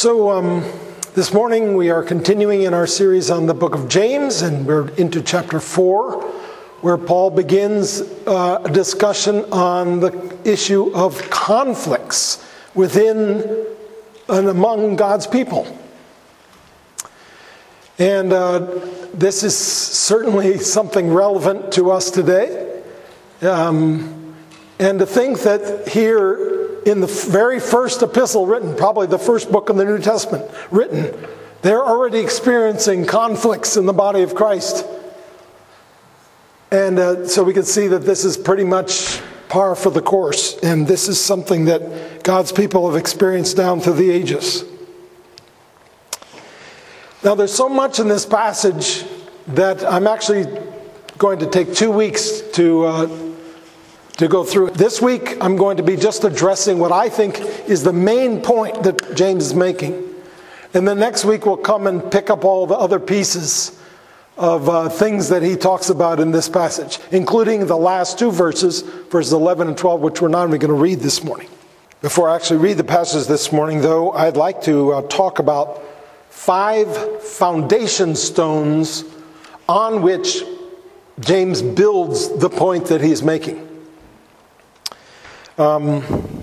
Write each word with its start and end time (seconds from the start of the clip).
So, 0.00 0.30
um, 0.30 0.64
this 1.12 1.34
morning 1.34 1.76
we 1.76 1.90
are 1.90 2.02
continuing 2.02 2.62
in 2.62 2.72
our 2.72 2.86
series 2.86 3.30
on 3.30 3.44
the 3.44 3.52
book 3.52 3.74
of 3.74 3.86
James, 3.86 4.40
and 4.40 4.66
we're 4.66 4.88
into 4.92 5.20
chapter 5.20 5.60
4, 5.60 6.22
where 6.80 6.96
Paul 6.96 7.28
begins 7.28 8.00
uh, 8.26 8.62
a 8.64 8.70
discussion 8.70 9.44
on 9.52 10.00
the 10.00 10.38
issue 10.42 10.90
of 10.94 11.28
conflicts 11.28 12.42
within 12.74 13.66
and 14.30 14.48
among 14.48 14.96
God's 14.96 15.26
people. 15.26 15.66
And 17.98 18.32
uh, 18.32 18.60
this 19.12 19.42
is 19.42 19.54
certainly 19.54 20.56
something 20.60 21.12
relevant 21.12 21.72
to 21.74 21.90
us 21.90 22.10
today. 22.10 22.82
Um, 23.42 24.34
and 24.78 24.98
to 24.98 25.04
think 25.04 25.40
that 25.40 25.88
here 25.88 26.59
in 26.86 27.00
the 27.00 27.06
very 27.06 27.60
first 27.60 28.02
epistle 28.02 28.46
written, 28.46 28.74
probably 28.74 29.06
the 29.06 29.18
first 29.18 29.50
book 29.50 29.70
in 29.70 29.76
the 29.76 29.84
New 29.84 29.98
Testament 29.98 30.50
written, 30.70 31.14
they're 31.62 31.84
already 31.84 32.20
experiencing 32.20 33.04
conflicts 33.06 33.76
in 33.76 33.86
the 33.86 33.92
body 33.92 34.22
of 34.22 34.34
Christ. 34.34 34.86
And 36.70 36.98
uh, 36.98 37.26
so 37.26 37.42
we 37.42 37.52
can 37.52 37.64
see 37.64 37.88
that 37.88 38.00
this 38.00 38.24
is 38.24 38.36
pretty 38.36 38.64
much 38.64 39.20
par 39.48 39.74
for 39.74 39.90
the 39.90 40.00
course. 40.00 40.58
And 40.62 40.86
this 40.86 41.08
is 41.08 41.20
something 41.20 41.66
that 41.66 42.22
God's 42.22 42.52
people 42.52 42.88
have 42.88 42.98
experienced 42.98 43.56
down 43.56 43.80
through 43.80 43.94
the 43.94 44.10
ages. 44.10 44.64
Now, 47.22 47.34
there's 47.34 47.52
so 47.52 47.68
much 47.68 47.98
in 47.98 48.08
this 48.08 48.24
passage 48.24 49.04
that 49.48 49.84
I'm 49.84 50.06
actually 50.06 50.46
going 51.18 51.40
to 51.40 51.46
take 51.46 51.74
two 51.74 51.90
weeks 51.90 52.40
to. 52.52 52.84
Uh, 52.84 53.29
to 54.20 54.28
go 54.28 54.44
through. 54.44 54.68
This 54.72 55.00
week, 55.00 55.38
I'm 55.40 55.56
going 55.56 55.78
to 55.78 55.82
be 55.82 55.96
just 55.96 56.24
addressing 56.24 56.78
what 56.78 56.92
I 56.92 57.08
think 57.08 57.40
is 57.66 57.82
the 57.82 57.92
main 57.94 58.42
point 58.42 58.82
that 58.82 59.16
James 59.16 59.46
is 59.46 59.54
making. 59.54 60.14
And 60.74 60.86
then 60.86 60.98
next 60.98 61.24
week, 61.24 61.46
we'll 61.46 61.56
come 61.56 61.86
and 61.86 62.12
pick 62.12 62.28
up 62.28 62.44
all 62.44 62.66
the 62.66 62.74
other 62.74 63.00
pieces 63.00 63.80
of 64.36 64.68
uh, 64.68 64.90
things 64.90 65.30
that 65.30 65.42
he 65.42 65.56
talks 65.56 65.88
about 65.88 66.20
in 66.20 66.32
this 66.32 66.50
passage, 66.50 66.98
including 67.10 67.66
the 67.66 67.78
last 67.78 68.18
two 68.18 68.30
verses, 68.30 68.82
verses 68.82 69.32
11 69.32 69.68
and 69.68 69.78
12, 69.78 70.02
which 70.02 70.20
we're 70.20 70.28
not 70.28 70.46
even 70.46 70.60
going 70.60 70.68
to 70.68 70.74
read 70.74 71.00
this 71.00 71.24
morning. 71.24 71.48
Before 72.02 72.28
I 72.28 72.36
actually 72.36 72.58
read 72.58 72.76
the 72.76 72.84
passage 72.84 73.26
this 73.26 73.52
morning, 73.52 73.80
though, 73.80 74.12
I'd 74.12 74.36
like 74.36 74.60
to 74.64 74.92
uh, 74.92 75.02
talk 75.08 75.38
about 75.38 75.82
five 76.28 77.22
foundation 77.22 78.14
stones 78.14 79.02
on 79.66 80.02
which 80.02 80.42
James 81.20 81.62
builds 81.62 82.28
the 82.36 82.50
point 82.50 82.84
that 82.88 83.00
he's 83.00 83.22
making. 83.22 83.69
Um, 85.60 86.42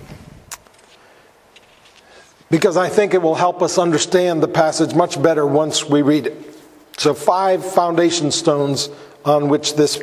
because 2.52 2.78
I 2.78 2.88
think 2.88 3.16
it 3.16 3.22
will 3.24 3.34
help 3.34 3.64
us 3.64 3.80
understand 3.80 4.44
the 4.44 4.48
passage 4.48 4.94
much 4.94 5.20
better 5.20 5.44
once 5.44 5.90
we 5.90 6.04
read 6.04 6.28
it. 6.28 6.60
So, 6.98 7.16
five 7.16 7.66
foundation 7.66 8.30
stones 8.30 8.90
on 9.26 9.50
which 9.50 9.74
this 9.74 10.00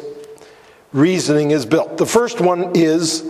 reasoning 0.92 1.52
is 1.52 1.64
built. 1.64 1.96
The 1.96 2.06
first 2.06 2.40
one 2.40 2.72
is 2.74 3.22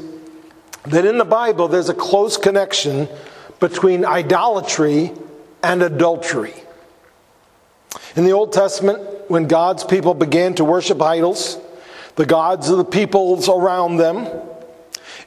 that 0.86 1.04
in 1.04 1.18
the 1.18 1.24
Bible 1.26 1.68
there's 1.68 1.90
a 1.90 1.94
close 1.94 2.38
connection 2.38 3.06
between 3.60 4.06
idolatry 4.06 5.12
and 5.62 5.82
adultery. 5.82 6.54
In 8.16 8.24
the 8.24 8.32
Old 8.32 8.54
Testament, 8.54 9.02
when 9.28 9.48
God's 9.48 9.84
people 9.84 10.14
began 10.14 10.54
to 10.54 10.64
worship 10.64 11.02
idols, 11.02 11.58
the 12.16 12.24
gods 12.24 12.70
of 12.70 12.78
the 12.78 12.84
peoples 12.84 13.50
around 13.50 13.98
them, 13.98 14.26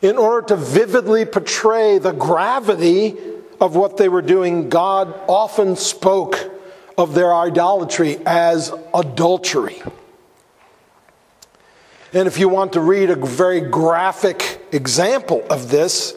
in 0.01 0.17
order 0.17 0.47
to 0.47 0.55
vividly 0.55 1.25
portray 1.25 1.97
the 1.97 2.11
gravity 2.11 3.15
of 3.59 3.75
what 3.75 3.97
they 3.97 4.09
were 4.09 4.21
doing, 4.21 4.69
God 4.69 5.13
often 5.27 5.75
spoke 5.75 6.51
of 6.97 7.13
their 7.13 7.33
idolatry 7.33 8.17
as 8.25 8.73
adultery. 8.93 9.81
And 12.13 12.27
if 12.27 12.39
you 12.39 12.47
want 12.47 12.73
to 12.73 12.81
read 12.81 13.09
a 13.09 13.15
very 13.15 13.61
graphic 13.61 14.61
example 14.71 15.45
of 15.49 15.69
this, 15.69 16.15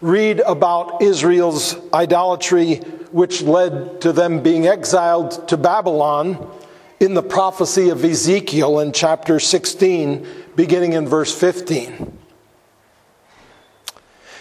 read 0.00 0.40
about 0.40 1.02
Israel's 1.02 1.76
idolatry, 1.92 2.76
which 3.12 3.42
led 3.42 4.00
to 4.00 4.12
them 4.12 4.42
being 4.42 4.66
exiled 4.66 5.46
to 5.48 5.56
Babylon 5.56 6.50
in 6.98 7.14
the 7.14 7.22
prophecy 7.22 7.90
of 7.90 8.04
Ezekiel 8.04 8.80
in 8.80 8.92
chapter 8.92 9.38
16, 9.38 10.26
beginning 10.56 10.94
in 10.94 11.06
verse 11.06 11.36
15. 11.38 12.18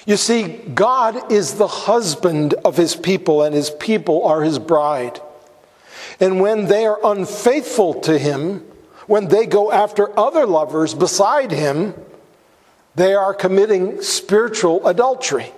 You 0.05 0.17
see, 0.17 0.47
God 0.47 1.31
is 1.31 1.55
the 1.55 1.67
husband 1.67 2.55
of 2.65 2.75
his 2.75 2.95
people, 2.95 3.43
and 3.43 3.53
his 3.53 3.69
people 3.69 4.25
are 4.25 4.41
his 4.41 4.57
bride. 4.57 5.19
And 6.19 6.41
when 6.41 6.65
they 6.65 6.85
are 6.85 6.99
unfaithful 7.03 7.95
to 8.01 8.17
him, 8.17 8.65
when 9.07 9.27
they 9.27 9.45
go 9.45 9.71
after 9.71 10.17
other 10.19 10.45
lovers 10.45 10.93
beside 10.93 11.51
him, 11.51 11.93
they 12.95 13.13
are 13.13 13.33
committing 13.33 14.01
spiritual 14.01 14.85
adultery. 14.87 15.51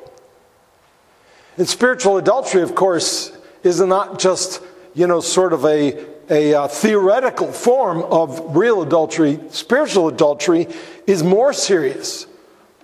And 1.57 1.67
spiritual 1.67 2.17
adultery, 2.17 2.61
of 2.61 2.75
course, 2.75 3.35
is 3.63 3.79
not 3.79 4.19
just, 4.19 4.61
you 4.93 5.07
know, 5.07 5.19
sort 5.19 5.53
of 5.53 5.65
a, 5.65 6.05
a 6.29 6.53
uh, 6.53 6.67
theoretical 6.67 7.51
form 7.51 8.03
of 8.03 8.55
real 8.55 8.81
adultery. 8.81 9.39
Spiritual 9.49 10.07
adultery 10.07 10.67
is 11.07 11.23
more 11.23 11.53
serious, 11.53 12.27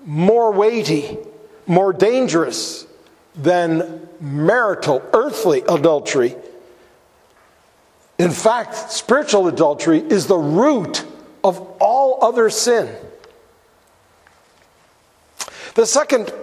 more 0.05 0.51
weighty, 0.51 1.17
more 1.69 1.93
dangerous 1.93 2.87
than 3.35 4.09
marital, 4.19 5.01
earthly 5.13 5.61
adultery. 5.61 6.35
In 8.17 8.31
fact, 8.31 8.91
spiritual 8.91 9.47
adultery 9.47 9.99
is 9.99 10.27
the 10.27 10.37
root 10.37 11.05
of 11.43 11.59
all 11.79 12.17
other 12.21 12.49
sin. 12.49 12.93
The 15.75 15.85
second 15.85 16.33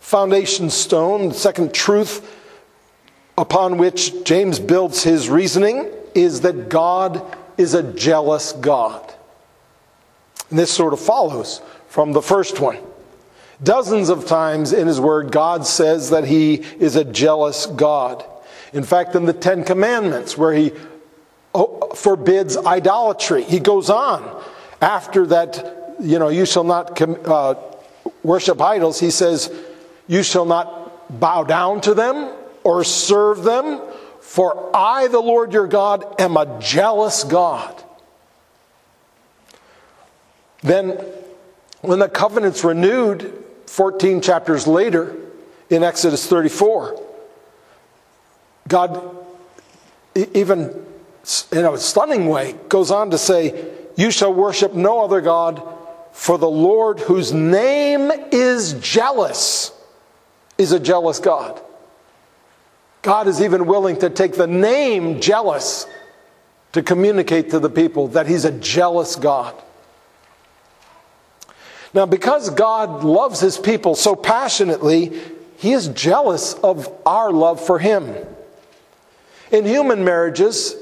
foundation 0.00 0.68
stone, 0.70 1.28
the 1.28 1.34
second 1.34 1.72
truth 1.72 2.36
upon 3.38 3.78
which 3.78 4.24
James 4.24 4.58
builds 4.58 5.04
his 5.04 5.30
reasoning 5.30 5.88
is 6.14 6.40
that 6.40 6.68
God 6.68 7.22
is 7.56 7.74
a 7.74 7.92
jealous 7.94 8.52
God. 8.52 9.14
And 10.50 10.58
this 10.58 10.72
sort 10.72 10.92
of 10.92 11.00
follows 11.00 11.62
from 11.88 12.12
the 12.12 12.22
first 12.22 12.58
one. 12.58 12.78
Dozens 13.62 14.08
of 14.08 14.26
times 14.26 14.72
in 14.72 14.86
His 14.86 15.00
Word, 15.00 15.32
God 15.32 15.66
says 15.66 16.10
that 16.10 16.24
He 16.24 16.54
is 16.78 16.94
a 16.94 17.04
jealous 17.04 17.66
God. 17.66 18.24
In 18.72 18.84
fact, 18.84 19.14
in 19.14 19.24
the 19.24 19.32
Ten 19.32 19.64
Commandments, 19.64 20.38
where 20.38 20.52
He 20.52 20.72
oh, 21.54 21.92
forbids 21.94 22.56
idolatry, 22.56 23.42
He 23.42 23.58
goes 23.58 23.90
on 23.90 24.42
after 24.80 25.26
that, 25.26 25.96
you 26.00 26.18
know, 26.18 26.28
you 26.28 26.46
shall 26.46 26.64
not 26.64 27.00
uh, 27.00 27.54
worship 28.22 28.60
idols, 28.60 29.00
He 29.00 29.10
says, 29.10 29.52
you 30.06 30.22
shall 30.22 30.44
not 30.44 31.18
bow 31.20 31.42
down 31.42 31.80
to 31.82 31.94
them 31.94 32.32
or 32.62 32.84
serve 32.84 33.42
them, 33.42 33.80
for 34.20 34.70
I, 34.74 35.08
the 35.08 35.20
Lord 35.20 35.52
your 35.52 35.66
God, 35.66 36.20
am 36.20 36.36
a 36.36 36.60
jealous 36.60 37.24
God. 37.24 37.82
Then, 40.62 40.90
when 41.80 41.98
the 41.98 42.08
covenant's 42.08 42.62
renewed, 42.62 43.44
14 43.68 44.20
chapters 44.20 44.66
later, 44.66 45.14
in 45.70 45.84
Exodus 45.84 46.26
34, 46.26 47.00
God, 48.66 49.16
even 50.14 50.84
in 51.52 51.64
a 51.64 51.78
stunning 51.78 52.26
way, 52.26 52.54
goes 52.68 52.90
on 52.90 53.10
to 53.10 53.18
say, 53.18 53.68
You 53.96 54.10
shall 54.10 54.32
worship 54.32 54.74
no 54.74 55.04
other 55.04 55.20
God, 55.20 55.62
for 56.12 56.38
the 56.38 56.48
Lord, 56.48 57.00
whose 57.00 57.32
name 57.32 58.10
is 58.32 58.74
jealous, 58.74 59.72
is 60.56 60.72
a 60.72 60.80
jealous 60.80 61.18
God. 61.18 61.60
God 63.02 63.28
is 63.28 63.40
even 63.40 63.66
willing 63.66 63.98
to 63.98 64.10
take 64.10 64.34
the 64.34 64.46
name 64.46 65.20
jealous 65.20 65.86
to 66.72 66.82
communicate 66.82 67.50
to 67.50 67.58
the 67.58 67.70
people 67.70 68.08
that 68.08 68.26
He's 68.26 68.44
a 68.44 68.52
jealous 68.52 69.14
God. 69.14 69.54
Now, 71.94 72.06
because 72.06 72.50
God 72.50 73.02
loves 73.02 73.40
his 73.40 73.58
people 73.58 73.94
so 73.94 74.14
passionately, 74.14 75.18
he 75.56 75.72
is 75.72 75.88
jealous 75.88 76.54
of 76.54 76.92
our 77.06 77.32
love 77.32 77.64
for 77.64 77.78
him. 77.78 78.14
In 79.50 79.64
human 79.64 80.04
marriages, 80.04 80.76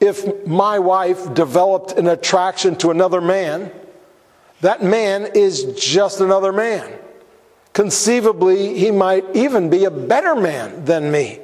if 0.00 0.46
my 0.46 0.78
wife 0.78 1.34
developed 1.34 1.92
an 1.92 2.06
attraction 2.06 2.76
to 2.76 2.90
another 2.90 3.20
man, 3.20 3.72
that 4.60 4.82
man 4.82 5.30
is 5.34 5.64
just 5.74 6.20
another 6.20 6.52
man. 6.52 6.92
Conceivably, 7.72 8.78
he 8.78 8.90
might 8.90 9.24
even 9.34 9.70
be 9.70 9.84
a 9.84 9.90
better 9.90 10.34
man 10.34 10.84
than 10.84 11.10
me. 11.10 11.40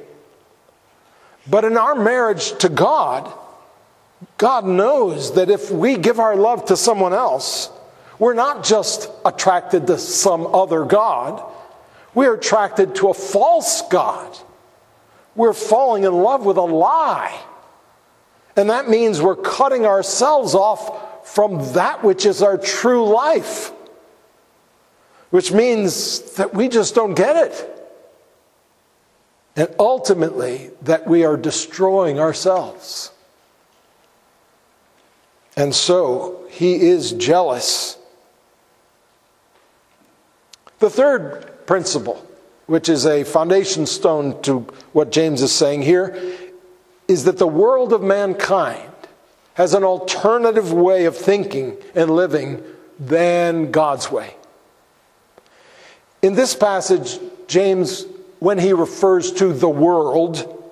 But 1.47 1.65
in 1.65 1.77
our 1.77 1.95
marriage 1.95 2.57
to 2.59 2.69
God, 2.69 3.31
God 4.37 4.65
knows 4.65 5.33
that 5.35 5.49
if 5.49 5.71
we 5.71 5.97
give 5.97 6.19
our 6.19 6.35
love 6.35 6.65
to 6.65 6.77
someone 6.77 7.13
else, 7.13 7.69
we're 8.19 8.33
not 8.33 8.63
just 8.63 9.09
attracted 9.25 9.87
to 9.87 9.97
some 9.97 10.47
other 10.47 10.85
God, 10.85 11.43
we're 12.13 12.35
attracted 12.35 12.95
to 12.95 13.09
a 13.09 13.13
false 13.13 13.81
God. 13.89 14.37
we're 15.35 15.53
falling 15.53 16.05
in 16.05 16.13
love 16.13 16.45
with 16.45 16.55
a 16.55 16.61
lie. 16.61 17.37
And 18.55 18.69
that 18.69 18.89
means 18.89 19.21
we're 19.21 19.35
cutting 19.35 19.85
ourselves 19.85 20.55
off 20.55 21.27
from 21.27 21.73
that 21.73 22.03
which 22.03 22.25
is 22.25 22.41
our 22.41 22.57
true 22.57 23.05
life, 23.13 23.71
which 25.29 25.51
means 25.51 26.35
that 26.35 26.53
we 26.53 26.69
just 26.69 26.95
don't 26.95 27.15
get 27.15 27.35
it. 27.35 27.71
And 29.57 29.73
ultimately, 29.79 30.71
that 30.81 31.07
we 31.07 31.23
are 31.25 31.37
destroying 31.37 32.19
ourselves. 32.19 33.11
And 35.57 35.73
so, 35.73 36.45
he 36.49 36.75
is 36.75 37.13
jealous. 37.13 37.97
The 40.85 40.91
third 40.91 41.65
principle, 41.65 42.23
which 42.67 42.89
is 42.89 43.07
a 43.07 43.23
foundation 43.23 43.87
stone 43.87 44.39
to 44.43 44.59
what 44.93 45.11
James 45.11 45.41
is 45.41 45.51
saying 45.51 45.81
here, 45.81 46.15
is 47.07 47.23
that 47.23 47.39
the 47.39 47.47
world 47.47 47.91
of 47.91 48.03
mankind 48.03 48.91
has 49.55 49.73
an 49.73 49.83
alternative 49.83 50.71
way 50.71 51.05
of 51.05 51.17
thinking 51.17 51.75
and 51.95 52.11
living 52.11 52.61
than 52.99 53.71
God's 53.71 54.11
way. 54.11 54.35
In 56.21 56.35
this 56.35 56.53
passage, 56.53 57.17
James, 57.47 58.05
when 58.37 58.59
he 58.59 58.71
refers 58.71 59.31
to 59.31 59.53
the 59.53 59.67
world, 59.67 60.71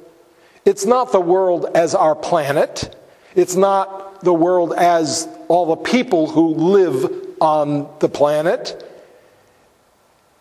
it's 0.63 0.85
not 0.85 1.11
the 1.11 1.19
world 1.19 1.65
as 1.73 1.95
our 1.95 2.13
planet, 2.13 2.95
it's 3.33 3.55
not 3.55 4.21
the 4.23 4.31
world 4.31 4.73
as 4.73 5.27
all 5.47 5.75
the 5.75 5.81
people 5.81 6.29
who 6.29 6.49
live 6.49 7.11
on 7.41 7.89
the 7.97 8.09
planet. 8.09 8.91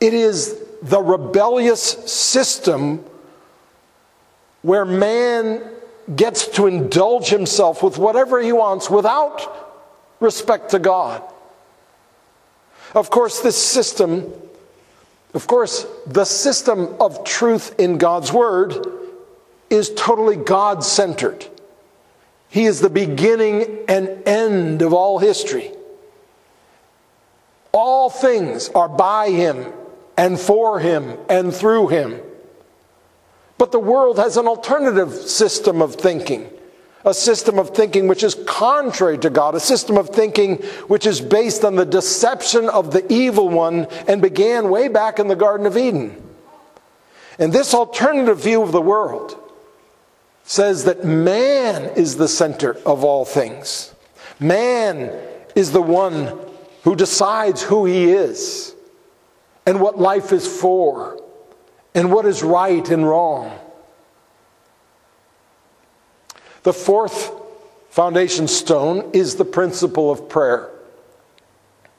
It 0.02 0.14
is 0.14 0.60
the 0.82 1.00
rebellious 1.00 1.80
system 1.80 3.04
where 4.62 4.84
man 4.84 5.62
gets 6.16 6.48
to 6.56 6.66
indulge 6.66 7.28
himself 7.28 7.84
with 7.84 7.98
whatever 7.98 8.40
he 8.40 8.50
wants 8.50 8.90
without 8.90 9.78
respect 10.18 10.72
to 10.72 10.80
God. 10.80 11.22
Of 12.96 13.10
course, 13.10 13.42
this 13.42 13.56
system, 13.56 14.32
of 15.34 15.46
course, 15.46 15.86
the 16.04 16.24
system 16.24 16.96
of 16.98 17.22
truth 17.22 17.72
in 17.78 17.96
God's 17.96 18.32
Word 18.32 18.84
is 19.70 19.94
totally 19.94 20.34
God 20.34 20.82
centered. 20.82 21.46
He 22.48 22.64
is 22.64 22.80
the 22.80 22.90
beginning 22.90 23.84
and 23.86 24.26
end 24.26 24.82
of 24.82 24.92
all 24.92 25.20
history. 25.20 25.70
All 27.70 28.10
things 28.10 28.68
are 28.70 28.88
by 28.88 29.30
Him 29.30 29.72
and 30.16 30.38
for 30.38 30.80
Him 30.80 31.16
and 31.28 31.54
through 31.54 31.88
Him. 31.88 32.20
But 33.58 33.72
the 33.72 33.78
world 33.78 34.18
has 34.18 34.36
an 34.36 34.48
alternative 34.48 35.12
system 35.12 35.82
of 35.82 35.94
thinking, 35.94 36.50
a 37.04 37.14
system 37.14 37.58
of 37.58 37.70
thinking 37.70 38.08
which 38.08 38.24
is 38.24 38.34
contrary 38.46 39.18
to 39.18 39.30
God, 39.30 39.54
a 39.54 39.60
system 39.60 39.96
of 39.96 40.10
thinking 40.10 40.56
which 40.88 41.06
is 41.06 41.20
based 41.20 41.64
on 41.64 41.76
the 41.76 41.86
deception 41.86 42.68
of 42.68 42.92
the 42.92 43.10
evil 43.12 43.48
one 43.48 43.86
and 44.08 44.20
began 44.20 44.68
way 44.68 44.88
back 44.88 45.18
in 45.18 45.28
the 45.28 45.36
Garden 45.36 45.66
of 45.66 45.76
Eden. 45.76 46.20
And 47.38 47.52
this 47.52 47.72
alternative 47.72 48.42
view 48.42 48.62
of 48.62 48.72
the 48.72 48.80
world 48.80 49.38
says 50.44 50.84
that 50.84 51.04
man 51.04 51.84
is 51.96 52.16
the 52.16 52.28
center 52.28 52.76
of 52.84 53.04
all 53.04 53.24
things. 53.24 53.94
Man 54.40 55.10
is 55.54 55.72
the 55.72 55.82
one 55.82 56.38
who 56.82 56.96
decides 56.96 57.62
who 57.62 57.84
he 57.84 58.10
is 58.10 58.71
and 59.66 59.80
what 59.80 59.98
life 59.98 60.32
is 60.32 60.46
for 60.46 61.20
and 61.94 62.12
what 62.12 62.26
is 62.26 62.42
right 62.42 62.88
and 62.90 63.06
wrong. 63.06 63.58
The 66.62 66.72
fourth 66.72 67.32
foundation 67.90 68.48
stone 68.48 69.10
is 69.12 69.36
the 69.36 69.44
principle 69.44 70.10
of 70.10 70.28
prayer. 70.28 70.70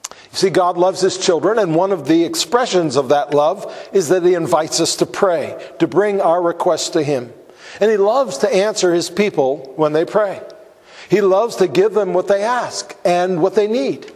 You 0.09 0.37
see, 0.39 0.49
God 0.49 0.77
loves 0.77 1.01
his 1.01 1.17
children, 1.17 1.59
and 1.59 1.75
one 1.75 1.91
of 1.91 2.07
the 2.07 2.23
expressions 2.23 2.95
of 2.95 3.09
that 3.09 3.35
love 3.35 3.71
is 3.93 4.09
that 4.09 4.23
he 4.23 4.33
invites 4.33 4.79
us 4.79 4.95
to 4.95 5.05
pray, 5.05 5.63
to 5.77 5.85
bring 5.85 6.21
our 6.21 6.41
requests 6.41 6.89
to 6.89 7.03
him. 7.03 7.31
And 7.79 7.91
he 7.91 7.97
loves 7.97 8.39
to 8.39 8.51
answer 8.51 8.93
his 8.93 9.11
people 9.11 9.73
when 9.75 9.93
they 9.93 10.05
pray. 10.05 10.41
He 11.09 11.21
loves 11.21 11.57
to 11.57 11.67
give 11.67 11.93
them 11.93 12.13
what 12.13 12.27
they 12.27 12.41
ask 12.41 12.95
and 13.05 13.41
what 13.41 13.53
they 13.53 13.67
need. 13.67 14.11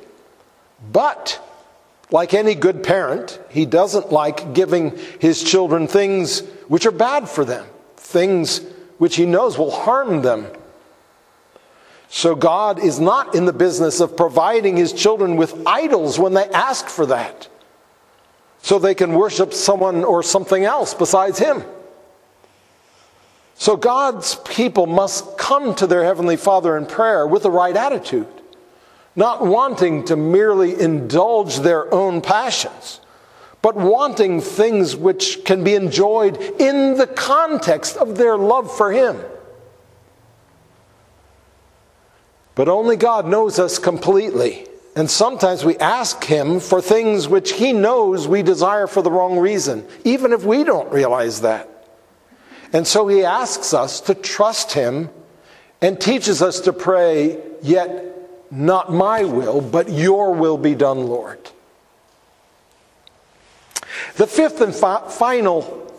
But 0.92 1.40
like 2.12 2.34
any 2.34 2.56
good 2.56 2.84
parent, 2.84 3.40
he 3.50 3.66
doesn't 3.66 4.12
like 4.12 4.54
giving 4.54 4.98
his 5.20 5.44
children 5.44 5.88
things 5.88 6.40
which 6.68 6.86
are 6.86 6.92
bad 6.92 7.28
for 7.28 7.44
them, 7.44 7.66
things 7.98 8.60
which 8.98 9.16
he 9.16 9.26
knows 9.26 9.58
will 9.58 9.72
harm 9.72 10.22
them. 10.22 10.48
So 12.10 12.36
God 12.36 12.80
is 12.80 13.00
not 13.00 13.36
in 13.36 13.46
the 13.46 13.54
business 13.54 14.00
of 14.00 14.16
providing 14.16 14.78
his 14.78 14.94
children 14.94 15.36
with 15.36 15.62
idols 15.68 16.18
when 16.18 16.34
they 16.34 16.46
ask 16.50 16.88
for 16.88 17.06
that, 17.08 17.50
so 18.62 18.80
they 18.80 18.96
can 18.96 19.14
worship 19.14 19.54
someone 19.54 20.06
or 20.06 20.24
something 20.24 20.64
else 20.64 20.94
besides 20.94 21.38
him. 21.38 21.64
So 23.56 23.76
God's 23.76 24.36
people 24.36 24.86
must 24.86 25.38
come 25.38 25.76
to 25.76 25.88
their 25.88 26.04
Heavenly 26.04 26.38
Father 26.38 26.78
in 26.78 26.86
prayer 26.86 27.28
with 27.28 27.44
the 27.44 27.52
right 27.52 27.76
attitude 27.76 28.28
not 29.18 29.44
wanting 29.44 30.06
to 30.06 30.16
merely 30.16 30.80
indulge 30.80 31.58
their 31.58 31.92
own 31.94 32.22
passions, 32.22 33.02
but 33.64 33.76
wanting 33.76 34.40
things 34.40 34.96
which 34.96 35.44
can 35.44 35.64
be 35.64 35.74
enjoyed 35.74 36.38
in 36.38 36.96
the 36.98 37.08
context 37.08 37.98
of 37.98 38.16
their 38.16 38.38
love 38.38 38.74
for 38.78 38.92
Him. 38.92 39.20
But 42.54 42.70
only 42.70 42.96
God 42.96 43.28
knows 43.28 43.60
us 43.60 43.80
completely. 43.80 44.68
And 44.96 45.10
sometimes 45.10 45.66
we 45.66 45.78
ask 45.78 46.24
Him 46.24 46.60
for 46.60 46.80
things 46.80 47.28
which 47.28 47.54
He 47.54 47.74
knows 47.74 48.28
we 48.28 48.44
desire 48.44 48.86
for 48.86 49.02
the 49.02 49.12
wrong 49.12 49.40
reason, 49.40 49.86
even 50.04 50.32
if 50.32 50.44
we 50.44 50.64
don't 50.64 50.92
realize 50.92 51.42
that. 51.42 51.70
And 52.72 52.86
so 52.86 53.08
He 53.08 53.24
asks 53.24 53.74
us 53.74 54.00
to 54.02 54.14
trust 54.14 54.74
Him 54.74 55.10
and 55.82 56.00
teaches 56.00 56.44
us 56.44 56.60
to 56.62 56.74
pray, 56.74 57.40
yet 57.64 58.17
not 58.52 58.92
my 58.92 59.24
will, 59.24 59.62
but 59.62 59.90
your 59.90 60.34
will 60.34 60.58
be 60.58 60.76
done, 60.76 61.08
Lord. 61.08 61.40
The 64.16 64.28
fifth 64.28 64.62
and 64.62 64.74
fi- 64.74 65.08
final 65.10 65.92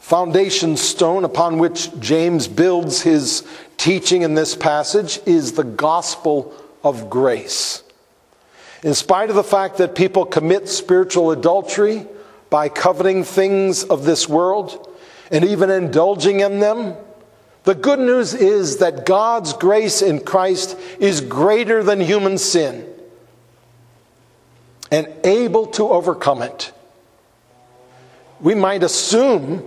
foundation 0.00 0.76
stone 0.76 1.24
upon 1.24 1.58
which 1.58 1.88
James 1.98 2.46
builds 2.48 3.02
his 3.02 3.46
teaching 3.76 4.22
in 4.22 4.34
this 4.34 4.54
passage 4.54 5.18
is 5.26 5.52
the 5.52 5.64
gospel 5.64 6.54
of 6.82 7.08
grace. 7.08 7.82
In 8.82 8.92
spite 8.92 9.30
of 9.30 9.36
the 9.36 9.42
fact 9.42 9.78
that 9.78 9.94
people 9.94 10.26
commit 10.26 10.68
spiritual 10.68 11.30
adultery 11.30 12.06
by 12.50 12.68
coveting 12.68 13.24
things 13.24 13.82
of 13.82 14.04
this 14.04 14.28
world 14.28 14.94
and 15.30 15.44
even 15.44 15.70
indulging 15.70 16.40
in 16.40 16.60
them, 16.60 16.94
the 17.64 17.74
good 17.74 17.98
news 17.98 18.34
is 18.34 18.78
that 18.78 19.06
God's 19.06 19.54
grace 19.54 20.02
in 20.02 20.20
Christ 20.20 20.78
is 21.00 21.20
greater 21.22 21.82
than 21.82 22.00
human 22.00 22.38
sin 22.38 22.86
and 24.90 25.08
able 25.24 25.66
to 25.66 25.88
overcome 25.88 26.42
it. 26.42 26.72
We 28.40 28.54
might 28.54 28.82
assume 28.82 29.64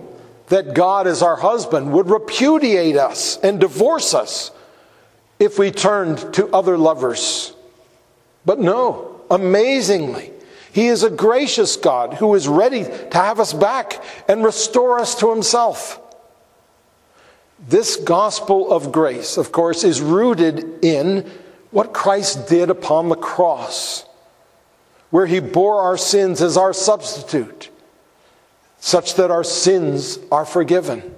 that 0.47 0.75
God, 0.75 1.07
as 1.07 1.21
our 1.23 1.35
husband, 1.35 1.91
would 1.91 2.09
repudiate 2.09 2.95
us 2.95 3.37
and 3.37 3.59
divorce 3.59 4.13
us 4.13 4.51
if 5.39 5.57
we 5.57 5.71
turned 5.71 6.33
to 6.35 6.47
other 6.53 6.77
lovers. 6.77 7.53
But 8.45 8.59
no, 8.59 9.21
amazingly, 9.29 10.31
He 10.71 10.87
is 10.87 11.03
a 11.03 11.09
gracious 11.09 11.75
God 11.75 12.13
who 12.13 12.33
is 12.35 12.47
ready 12.47 12.83
to 12.83 13.09
have 13.11 13.39
us 13.39 13.53
back 13.53 14.03
and 14.29 14.43
restore 14.43 14.99
us 14.99 15.15
to 15.15 15.31
Himself. 15.31 15.99
This 17.59 17.95
gospel 17.95 18.71
of 18.71 18.91
grace, 18.91 19.37
of 19.37 19.51
course, 19.51 19.83
is 19.83 19.99
rooted 19.99 20.83
in 20.85 21.29
what 21.71 21.93
Christ 21.93 22.47
did 22.47 22.69
upon 22.69 23.09
the 23.09 23.15
cross, 23.15 24.05
where 25.09 25.25
he 25.25 25.39
bore 25.39 25.81
our 25.81 25.97
sins 25.97 26.41
as 26.41 26.55
our 26.55 26.73
substitute, 26.73 27.69
such 28.79 29.15
that 29.15 29.31
our 29.31 29.43
sins 29.43 30.19
are 30.31 30.45
forgiven. 30.45 31.15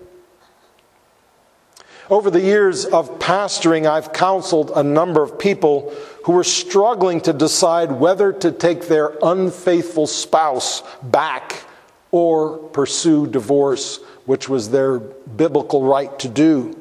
Over 2.10 2.32
the 2.32 2.42
years 2.42 2.86
of 2.86 3.20
pastoring, 3.20 3.86
I've 3.86 4.14
counseled 4.14 4.72
a 4.76 4.82
number 4.82 5.22
of 5.22 5.38
people 5.38 5.94
who 6.26 6.32
were 6.32 6.44
struggling 6.44 7.22
to 7.22 7.34
decide 7.34 7.92
whether 7.92 8.32
to 8.34 8.52
take 8.52 8.88
their 8.88 9.14
unfaithful 9.22 10.08
spouse 10.08 10.82
back 11.04 11.64
or 12.12 12.58
pursue 12.58 13.28
divorce 13.28 14.00
which 14.30 14.48
was 14.48 14.70
their 14.70 15.00
biblical 15.00 15.82
right 15.82 16.20
to 16.20 16.30
do. 16.30 16.78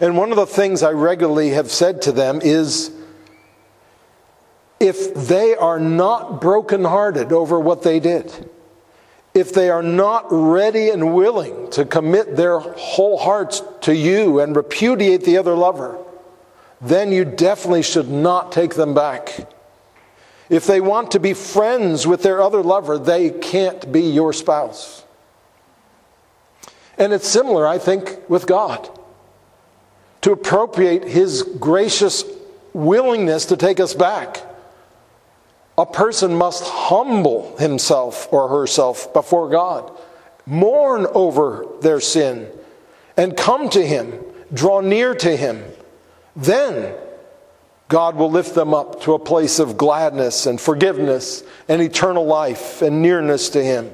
And 0.00 0.16
one 0.16 0.32
of 0.32 0.36
the 0.36 0.44
things 0.44 0.82
I 0.82 0.90
regularly 0.90 1.50
have 1.50 1.70
said 1.70 2.02
to 2.02 2.10
them 2.10 2.40
is 2.42 2.90
if 4.80 5.14
they 5.14 5.54
are 5.54 5.78
not 5.78 6.40
brokenhearted 6.40 7.32
over 7.32 7.60
what 7.60 7.84
they 7.84 8.00
did, 8.00 8.50
if 9.34 9.54
they 9.54 9.70
are 9.70 9.84
not 9.84 10.26
ready 10.32 10.90
and 10.90 11.14
willing 11.14 11.70
to 11.70 11.84
commit 11.84 12.34
their 12.34 12.58
whole 12.58 13.18
hearts 13.18 13.62
to 13.82 13.94
you 13.94 14.40
and 14.40 14.56
repudiate 14.56 15.22
the 15.22 15.38
other 15.38 15.54
lover, 15.54 15.96
then 16.80 17.12
you 17.12 17.24
definitely 17.24 17.82
should 17.82 18.10
not 18.10 18.50
take 18.50 18.74
them 18.74 18.94
back. 18.94 19.48
If 20.50 20.66
they 20.66 20.80
want 20.80 21.12
to 21.12 21.20
be 21.20 21.34
friends 21.34 22.04
with 22.04 22.24
their 22.24 22.42
other 22.42 22.64
lover, 22.64 22.98
they 22.98 23.30
can't 23.30 23.92
be 23.92 24.02
your 24.02 24.32
spouse. 24.32 25.01
And 27.02 27.12
it's 27.12 27.26
similar, 27.26 27.66
I 27.66 27.78
think, 27.78 28.16
with 28.28 28.46
God. 28.46 28.88
To 30.20 30.30
appropriate 30.30 31.02
His 31.02 31.42
gracious 31.42 32.22
willingness 32.72 33.46
to 33.46 33.56
take 33.56 33.80
us 33.80 33.92
back 33.92 34.40
a 35.76 35.86
person 35.86 36.36
must 36.36 36.62
humble 36.64 37.56
himself 37.56 38.32
or 38.32 38.46
herself 38.46 39.12
before 39.12 39.48
God, 39.48 39.90
mourn 40.46 41.06
over 41.12 41.66
their 41.80 41.98
sin, 41.98 42.46
and 43.16 43.36
come 43.36 43.68
to 43.70 43.84
Him, 43.84 44.22
draw 44.52 44.80
near 44.80 45.12
to 45.16 45.36
Him. 45.36 45.64
Then 46.36 46.94
God 47.88 48.14
will 48.14 48.30
lift 48.30 48.54
them 48.54 48.74
up 48.74 49.02
to 49.02 49.14
a 49.14 49.18
place 49.18 49.58
of 49.58 49.76
gladness 49.76 50.46
and 50.46 50.60
forgiveness 50.60 51.42
and 51.68 51.82
eternal 51.82 52.26
life 52.26 52.80
and 52.80 53.02
nearness 53.02 53.48
to 53.48 53.64
Him. 53.64 53.90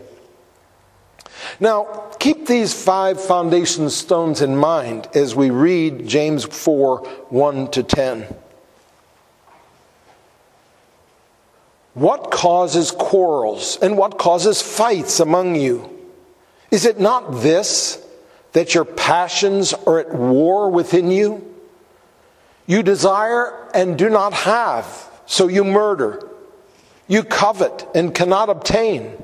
Now, 1.60 2.07
keep 2.18 2.46
these 2.46 2.72
five 2.72 3.20
foundation 3.20 3.90
stones 3.90 4.42
in 4.42 4.56
mind 4.56 5.08
as 5.14 5.34
we 5.34 5.50
read 5.50 6.06
James 6.06 6.44
4 6.44 6.98
1 7.28 7.70
to 7.72 7.82
10. 7.82 8.34
What 11.94 12.30
causes 12.30 12.90
quarrels 12.92 13.76
and 13.82 13.98
what 13.98 14.18
causes 14.18 14.62
fights 14.62 15.18
among 15.18 15.56
you? 15.56 15.90
Is 16.70 16.84
it 16.84 17.00
not 17.00 17.40
this, 17.42 18.04
that 18.52 18.74
your 18.74 18.84
passions 18.84 19.72
are 19.72 19.98
at 19.98 20.14
war 20.14 20.70
within 20.70 21.10
you? 21.10 21.44
You 22.66 22.82
desire 22.82 23.68
and 23.74 23.98
do 23.98 24.10
not 24.10 24.32
have, 24.34 25.10
so 25.26 25.48
you 25.48 25.64
murder. 25.64 26.28
You 27.08 27.22
covet 27.22 27.86
and 27.94 28.14
cannot 28.14 28.50
obtain, 28.50 29.20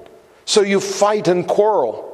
so 0.46 0.62
you 0.62 0.80
fight 0.80 1.28
and 1.28 1.46
quarrel. 1.46 2.13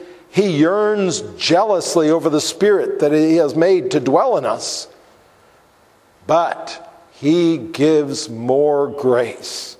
he 0.31 0.57
yearns 0.57 1.21
jealously 1.37 2.09
over 2.09 2.29
the 2.29 2.41
spirit 2.41 2.99
that 2.99 3.11
he 3.11 3.35
has 3.35 3.55
made 3.55 3.91
to 3.91 3.99
dwell 3.99 4.37
in 4.37 4.45
us? 4.45 4.87
But 6.25 7.09
he 7.11 7.57
gives 7.57 8.29
more 8.29 8.87
grace. 8.87 9.77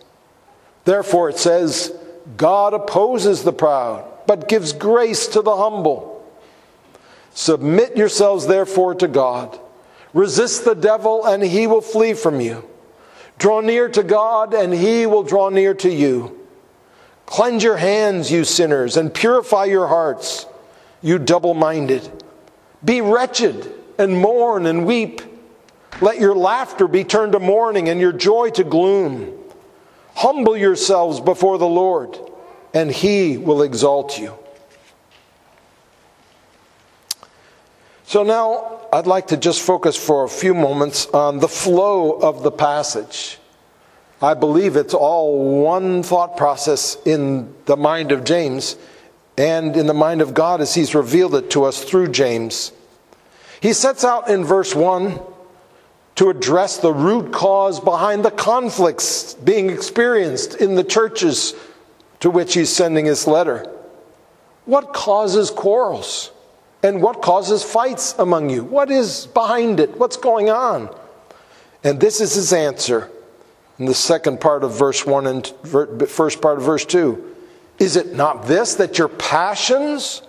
Therefore, 0.84 1.30
it 1.30 1.38
says, 1.38 1.94
God 2.38 2.74
opposes 2.74 3.44
the 3.44 3.54
proud, 3.54 4.06
but 4.28 4.50
gives 4.50 4.74
grace 4.74 5.28
to 5.28 5.42
the 5.42 5.56
humble. 5.56 6.24
Submit 7.34 7.96
yourselves, 7.96 8.46
therefore, 8.46 8.96
to 8.96 9.08
God. 9.08 9.58
Resist 10.14 10.66
the 10.66 10.76
devil, 10.76 11.26
and 11.26 11.42
he 11.42 11.66
will 11.66 11.82
flee 11.82 12.14
from 12.14 12.42
you. 12.42 12.68
Draw 13.38 13.62
near 13.62 13.88
to 13.90 14.04
God, 14.04 14.54
and 14.54 14.74
he 14.74 15.06
will 15.06 15.24
draw 15.24 15.50
near 15.50 15.74
to 15.76 15.90
you. 15.90 16.41
Cleanse 17.32 17.64
your 17.64 17.78
hands, 17.78 18.30
you 18.30 18.44
sinners, 18.44 18.98
and 18.98 19.14
purify 19.14 19.64
your 19.64 19.88
hearts, 19.88 20.46
you 21.02 21.18
double 21.18 21.54
minded. 21.54 22.12
Be 22.84 23.00
wretched, 23.00 23.74
and 23.98 24.20
mourn 24.20 24.66
and 24.66 24.86
weep. 24.86 25.22
Let 26.02 26.20
your 26.20 26.36
laughter 26.36 26.90
be 26.90 27.06
turned 27.06 27.32
to 27.32 27.40
mourning, 27.40 27.88
and 27.88 28.02
your 28.02 28.12
joy 28.12 28.50
to 28.50 28.66
gloom. 28.66 29.34
Humble 30.14 30.58
yourselves 30.58 31.22
before 31.22 31.58
the 31.58 31.66
Lord, 31.66 32.20
and 32.74 32.92
he 32.92 33.38
will 33.38 33.62
exalt 33.62 34.20
you. 34.20 34.38
So 38.04 38.24
now 38.24 38.82
I'd 38.92 39.08
like 39.08 39.28
to 39.28 39.38
just 39.38 39.62
focus 39.62 39.96
for 39.96 40.26
a 40.26 40.30
few 40.30 40.54
moments 40.54 41.06
on 41.06 41.40
the 41.40 41.48
flow 41.48 42.12
of 42.12 42.44
the 42.44 42.52
passage. 42.52 43.38
I 44.24 44.36
believe 44.36 44.76
it's 44.76 44.94
all 44.94 45.64
one 45.64 46.04
thought 46.04 46.38
process 46.38 46.96
in 47.06 47.56
the 47.66 47.76
mind 47.76 48.12
of 48.12 48.24
James 48.24 48.76
and 49.36 49.76
in 49.76 49.88
the 49.88 49.96
mind 49.96 50.22
of 50.22 50.36
God 50.36 50.62
as 50.62 50.76
he's 50.76 50.94
revealed 50.94 51.34
it 51.34 51.50
to 51.52 51.64
us 51.64 51.84
through 51.84 52.10
James. 52.10 52.72
He 53.62 53.74
sets 53.74 54.04
out 54.04 54.30
in 54.30 54.44
verse 54.44 54.76
1 54.76 55.20
to 56.16 56.30
address 56.30 56.78
the 56.78 56.94
root 56.94 57.34
cause 57.34 57.80
behind 57.80 58.24
the 58.24 58.30
conflicts 58.30 59.34
being 59.34 59.72
experienced 59.72 60.56
in 60.56 60.76
the 60.76 60.84
churches 60.84 61.56
to 62.20 62.30
which 62.30 62.54
he's 62.54 62.70
sending 62.70 63.06
his 63.06 63.26
letter. 63.26 63.66
What 64.66 64.94
causes 64.94 65.50
quarrels? 65.50 66.32
And 66.84 67.02
what 67.02 67.24
causes 67.24 67.64
fights 67.64 68.14
among 68.20 68.52
you? 68.52 68.64
What 68.64 68.92
is 68.92 69.26
behind 69.28 69.80
it? 69.80 69.98
What's 69.98 70.18
going 70.18 70.50
on? 70.50 70.96
And 71.84 72.00
this 72.00 72.22
is 72.22 72.36
his 72.36 72.54
answer 72.54 73.10
in 73.82 73.88
the 73.88 73.96
second 73.96 74.40
part 74.40 74.64
of 74.64 74.78
verse 74.78 75.08
1 75.08 75.26
and 75.26 75.48
first 76.08 76.40
part 76.40 76.60
of 76.60 76.64
verse 76.64 76.86
2. 76.86 77.36
Is 77.80 77.96
it 77.96 78.14
not 78.14 78.46
this 78.46 78.76
that 78.76 79.00
your 79.00 79.08
passions 79.08 80.22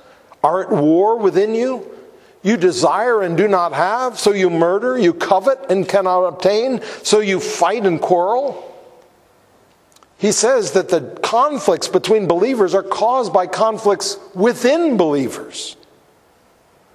are 0.42 0.62
at 0.62 0.71
war 0.71 1.18
within 1.18 1.54
you? 1.54 1.87
You 2.42 2.56
desire 2.56 3.21
and 3.21 3.37
do 3.37 3.47
not 3.47 3.75
have, 3.75 4.18
so 4.18 4.32
you 4.32 4.49
murder. 4.49 4.99
You 4.99 5.12
covet 5.12 5.66
and 5.68 5.87
cannot 5.87 6.25
obtain, 6.25 6.80
so 7.02 7.21
you 7.21 7.40
fight 7.40 7.85
and 7.85 8.00
quarrel. 8.00 8.75
He 10.16 10.32
says 10.32 10.73
that 10.73 10.88
the 10.88 11.02
conflicts 11.23 11.88
between 11.88 12.26
believers 12.26 12.75
are 12.75 12.82
caused 12.82 13.35
by 13.35 13.49
conflicts 13.49 14.16
within 14.35 14.97
believers. 14.97 15.76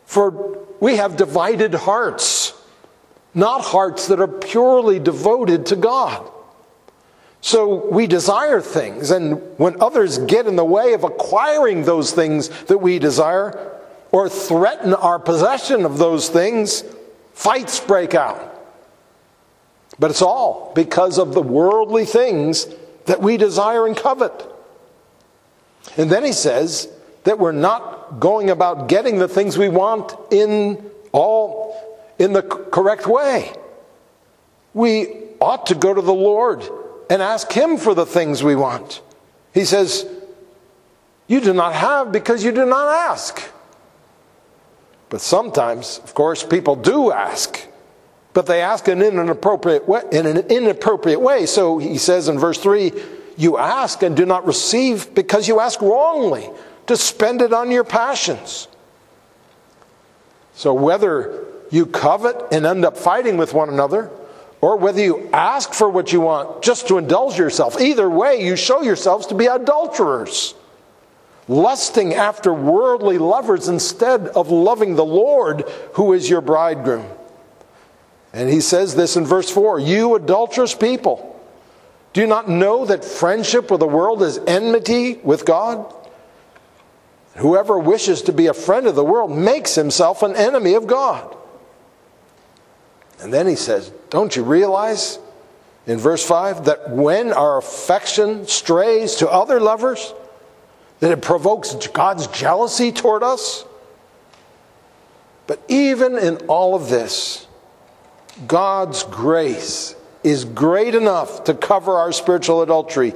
For 0.06 0.66
we 0.80 0.96
have 0.96 1.18
divided 1.18 1.76
hearts, 1.76 2.60
not 3.36 3.62
hearts 3.62 4.08
that 4.08 4.20
are 4.20 4.28
purely 4.28 4.98
devoted 4.98 5.68
to 5.68 5.76
God. 5.76 6.32
So 7.48 7.88
we 7.90 8.08
desire 8.08 8.60
things, 8.60 9.10
and 9.10 9.42
when 9.58 9.82
others 9.82 10.18
get 10.18 10.48
in 10.48 10.58
the 10.58 10.66
way 10.66 10.92
of 10.92 11.06
acquiring 11.06 11.84
those 11.84 12.12
things 12.12 12.50
that 12.66 12.80
we 12.80 13.00
desire, 13.00 13.80
or 14.12 14.28
threaten 14.28 14.94
our 14.94 15.18
possession 15.18 15.86
of 15.86 15.98
those 15.98 16.28
things, 16.28 16.84
fights 17.34 17.80
break 17.80 18.14
out. 18.14 18.54
But 19.98 20.12
it's 20.12 20.22
all 20.22 20.74
because 20.76 21.18
of 21.18 21.34
the 21.34 21.42
worldly 21.42 22.04
things 22.04 22.68
that 23.06 23.22
we 23.22 23.38
desire 23.38 23.88
and 23.88 23.96
covet. 23.96 24.46
And 25.96 26.10
then 26.10 26.26
he 26.26 26.34
says 26.34 26.90
that 27.24 27.40
we're 27.40 27.54
not 27.54 28.20
going 28.20 28.50
about 28.50 28.90
getting 28.90 29.20
the 29.20 29.30
things 29.30 29.58
we 29.58 29.70
want 29.70 30.14
in 30.32 30.92
all 31.14 32.02
in 32.20 32.34
the 32.34 32.42
correct 32.42 33.08
way. 33.08 33.54
We 34.74 35.14
ought 35.40 35.68
to 35.68 35.76
go 35.76 35.94
to 35.94 36.02
the 36.02 36.14
Lord 36.14 36.70
and 37.10 37.22
ask 37.22 37.52
him 37.52 37.78
for 37.78 37.94
the 37.94 38.06
things 38.06 38.44
we 38.44 38.56
want. 38.56 39.02
He 39.54 39.66
says, 39.66 40.06
"You 41.28 41.40
do 41.42 41.54
not 41.54 41.74
have 41.74 42.12
because 42.12 42.44
you 42.44 42.52
do 42.52 42.66
not 42.66 42.88
ask." 43.10 43.42
But 45.10 45.22
sometimes, 45.22 46.02
of 46.04 46.14
course, 46.14 46.44
people 46.44 46.76
do 46.76 47.12
ask, 47.12 47.60
but 48.34 48.46
they 48.46 48.62
ask 48.62 48.88
in 48.88 49.02
an 49.02 49.18
inappropriate 49.20 49.88
way, 49.88 50.02
in 50.12 50.26
an 50.26 50.38
inappropriate 50.50 51.22
way. 51.22 51.46
So 51.46 51.78
he 51.78 51.98
says 51.98 52.28
in 52.28 52.38
verse 52.38 52.58
3, 52.58 52.92
you 53.38 53.58
ask 53.58 54.04
and 54.04 54.18
do 54.18 54.26
not 54.26 54.46
receive 54.46 55.14
because 55.16 55.48
you 55.48 55.60
ask 55.60 55.82
wrongly 55.82 56.50
to 56.88 56.98
spend 56.98 57.42
it 57.42 57.54
on 57.54 57.72
your 57.72 57.84
passions. 57.84 58.68
So 60.56 60.74
whether 60.74 61.46
you 61.70 61.86
covet 61.86 62.36
and 62.52 62.66
end 62.66 62.84
up 62.84 62.98
fighting 62.98 63.38
with 63.38 63.54
one 63.54 63.70
another, 63.70 64.10
or 64.62 64.78
whether 64.78 65.02
you 65.02 65.30
ask 65.34 65.74
for 65.74 65.90
what 65.90 66.12
you 66.12 66.22
want 66.22 66.64
just 66.64 66.88
to 66.88 66.98
indulge 66.98 67.38
yourself, 67.38 67.80
either 67.80 68.10
way, 68.10 68.44
you 68.44 68.56
show 68.56 68.82
yourselves 68.82 69.28
to 69.28 69.36
be 69.36 69.46
adulterers 69.46 70.56
lusting 71.48 72.14
after 72.14 72.54
worldly 72.54 73.18
lovers 73.18 73.68
instead 73.68 74.28
of 74.30 74.50
loving 74.50 74.96
the 74.96 75.06
Lord 75.06 75.62
who 75.94 76.14
is 76.14 76.30
your 76.30 76.42
bridegroom. 76.42 77.06
And 78.34 78.50
he 78.50 78.62
says 78.62 78.96
this 78.96 79.16
in 79.16 79.26
verse 79.26 79.50
4 79.50 79.80
You 79.80 80.16
adulterous 80.16 80.76
people, 80.76 81.40
do 82.14 82.22
you 82.22 82.28
not 82.28 82.50
know 82.50 82.86
that 82.86 83.06
friendship 83.06 83.72
with 83.72 83.80
the 83.80 83.88
world 83.88 84.22
is 84.22 84.40
enmity 84.48 85.16
with 85.16 85.46
God? 85.46 85.94
Whoever 87.36 87.78
wishes 87.78 88.24
to 88.24 88.34
be 88.34 88.48
a 88.48 88.54
friend 88.54 88.88
of 88.88 88.96
the 88.96 89.04
world 89.04 89.32
makes 89.32 89.76
himself 89.76 90.24
an 90.24 90.36
enemy 90.36 90.74
of 90.74 90.88
God. 90.88 91.37
And 93.20 93.34
then 93.34 93.48
he 93.48 93.56
says, 93.56 93.92
Don't 94.10 94.36
you 94.36 94.44
realize 94.44 95.20
in 95.86 95.98
verse 95.98 96.26
5 96.26 96.66
that 96.66 96.90
when 96.90 97.34
our 97.34 97.58
affection 97.58 98.48
strays 98.48 99.16
to 99.16 99.30
other 99.30 99.60
lovers, 99.60 100.14
that 101.00 101.12
it 101.12 101.22
provokes 101.22 101.76
God's 101.88 102.28
jealousy 102.28 102.92
toward 102.92 103.24
us? 103.24 103.66
But 105.48 105.62
even 105.68 106.18
in 106.18 106.38
all 106.48 106.76
of 106.76 106.90
this, 106.90 107.48
God's 108.46 109.04
grace 109.04 109.96
is 110.24 110.44
great 110.44 110.94
enough 110.94 111.46
to 111.46 111.54
cover 111.54 111.94
our 111.94 112.12
spiritual 112.12 112.62
adultery 112.62 113.14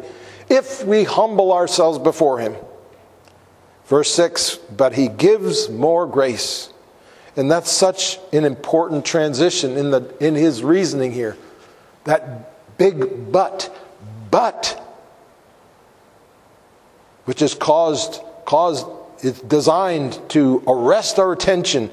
if 0.49 0.83
we 0.83 1.03
humble 1.03 1.53
ourselves 1.53 1.99
before 1.99 2.39
Him. 2.39 2.55
Verse 3.85 4.11
6 4.13 4.55
But 4.75 4.93
He 4.93 5.09
gives 5.09 5.69
more 5.69 6.07
grace. 6.07 6.70
And 7.41 7.49
that's 7.49 7.71
such 7.71 8.19
an 8.31 8.45
important 8.45 9.03
transition 9.03 9.75
in, 9.75 9.89
the, 9.89 10.13
in 10.19 10.35
His 10.35 10.61
reasoning 10.61 11.11
here. 11.11 11.35
That 12.03 12.77
big 12.77 13.31
but, 13.31 13.75
but, 14.29 14.79
which 17.25 17.41
is 17.41 17.55
caused, 17.55 18.21
caused 18.45 18.85
it's 19.23 19.41
designed 19.41 20.19
to 20.29 20.61
arrest 20.67 21.17
our 21.17 21.31
attention 21.31 21.89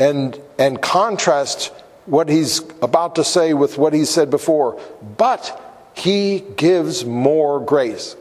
and, 0.00 0.36
and 0.58 0.82
contrast 0.82 1.72
what 2.06 2.28
he's 2.28 2.58
about 2.82 3.14
to 3.14 3.24
say 3.24 3.54
with 3.54 3.78
what 3.78 3.94
he 3.94 4.04
said 4.04 4.30
before. 4.30 4.80
But 5.16 5.92
he 5.94 6.40
gives 6.56 7.04
more 7.04 7.60
grace. 7.60 8.16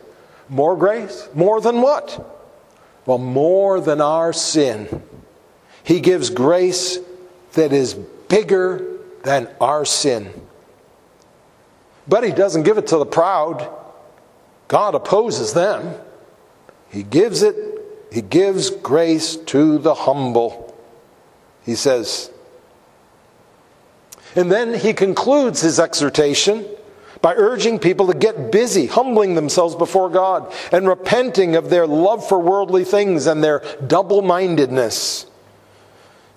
More 0.48 0.78
grace? 0.78 1.28
More 1.34 1.60
than 1.60 1.82
what? 1.82 2.24
Well, 3.08 3.18
more 3.18 3.82
than 3.82 4.00
our 4.00 4.32
sin. 4.32 5.02
He 5.88 6.02
gives 6.02 6.30
grace 6.30 7.00
that 7.54 7.72
is 7.72 7.94
bigger 7.94 8.98
than 9.24 9.48
our 9.62 9.86
sin. 9.86 10.34
But 12.10 12.26
he 12.26 12.32
doesn't 12.32 12.64
give 12.64 12.78
it 12.78 12.88
to 12.88 12.98
the 12.98 13.06
proud. 13.06 13.74
God 14.68 14.96
opposes 14.96 15.54
them. 15.54 15.96
He 16.90 17.04
gives 17.04 17.42
it, 17.42 17.56
he 18.12 18.22
gives 18.22 18.70
grace 18.70 19.38
to 19.38 19.78
the 19.78 19.94
humble. 19.94 20.78
He 21.64 21.76
says, 21.76 22.32
and 24.36 24.52
then 24.52 24.74
he 24.74 24.92
concludes 24.92 25.62
his 25.62 25.80
exhortation 25.80 26.66
by 27.22 27.34
urging 27.36 27.80
people 27.80 28.08
to 28.08 28.14
get 28.14 28.52
busy, 28.52 28.88
humbling 28.88 29.36
themselves 29.36 29.74
before 29.74 30.10
God, 30.10 30.54
and 30.74 30.86
repenting 30.86 31.56
of 31.56 31.70
their 31.70 31.88
love 31.88 32.28
for 32.28 32.40
worldly 32.40 32.84
things 32.84 33.26
and 33.26 33.42
their 33.42 33.64
double 33.88 34.22
mindedness. 34.22 35.28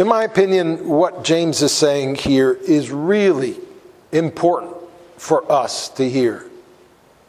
In 0.00 0.08
my 0.08 0.24
opinion, 0.24 0.88
what 0.88 1.24
James 1.24 1.60
is 1.60 1.72
saying 1.72 2.14
here 2.14 2.52
is 2.54 2.90
really 2.90 3.58
important 4.12 4.74
for 5.18 5.52
us 5.52 5.90
to 5.90 6.08
hear. 6.08 6.46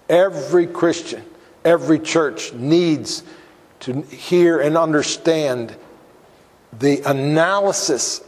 Every 0.08 0.68
Christian, 0.68 1.22
every 1.66 2.00
church 2.00 2.54
needs 2.54 3.24
to 3.82 4.04
hear 4.04 4.62
and 4.62 4.78
understand 4.78 5.76
the 6.80 7.02
analysis 7.02 8.24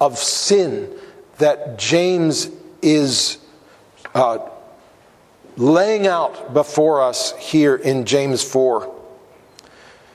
of 0.00 0.16
sin 0.16 0.90
that 1.36 1.78
James 1.78 2.48
is 2.80 3.36
uh, 4.14 4.38
laying 5.58 6.06
out 6.06 6.54
before 6.54 7.02
us 7.02 7.36
here 7.36 7.76
in 7.76 8.06
James 8.06 8.42
4. 8.42 8.90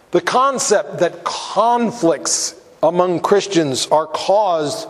The 0.10 0.22
concept 0.22 0.98
that 0.98 1.24
conflicts 1.24 2.56
among 2.84 3.22
Christians 3.22 3.88
are 3.88 4.08
caused 4.08 4.88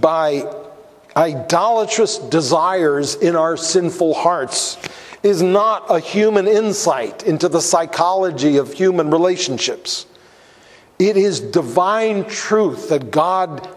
by 0.00 0.50
idolatrous 1.16 2.18
desires 2.18 3.14
in 3.16 3.36
our 3.36 3.56
sinful 3.56 4.14
hearts 4.14 4.78
is 5.22 5.42
not 5.42 5.90
a 5.90 5.98
human 5.98 6.46
insight 6.46 7.22
into 7.24 7.48
the 7.48 7.60
psychology 7.60 8.56
of 8.56 8.72
human 8.72 9.10
relationships. 9.10 10.06
It 10.98 11.16
is 11.16 11.40
divine 11.40 12.24
truth 12.26 12.90
that 12.90 13.10
God 13.10 13.68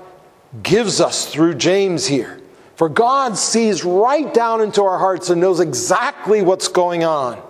gives 0.62 1.00
us 1.00 1.32
through 1.32 1.56
James 1.56 2.06
here. 2.06 2.42
For 2.76 2.90
God 2.90 3.38
sees 3.38 3.84
right 3.84 4.32
down 4.34 4.62
into 4.62 4.84
our 4.84 5.00
hearts 5.00 5.30
and 5.30 5.42
knows 5.42 5.60
exactly 5.60 6.42
what's 6.42 6.68
going 6.68 7.04
on. 7.04 7.42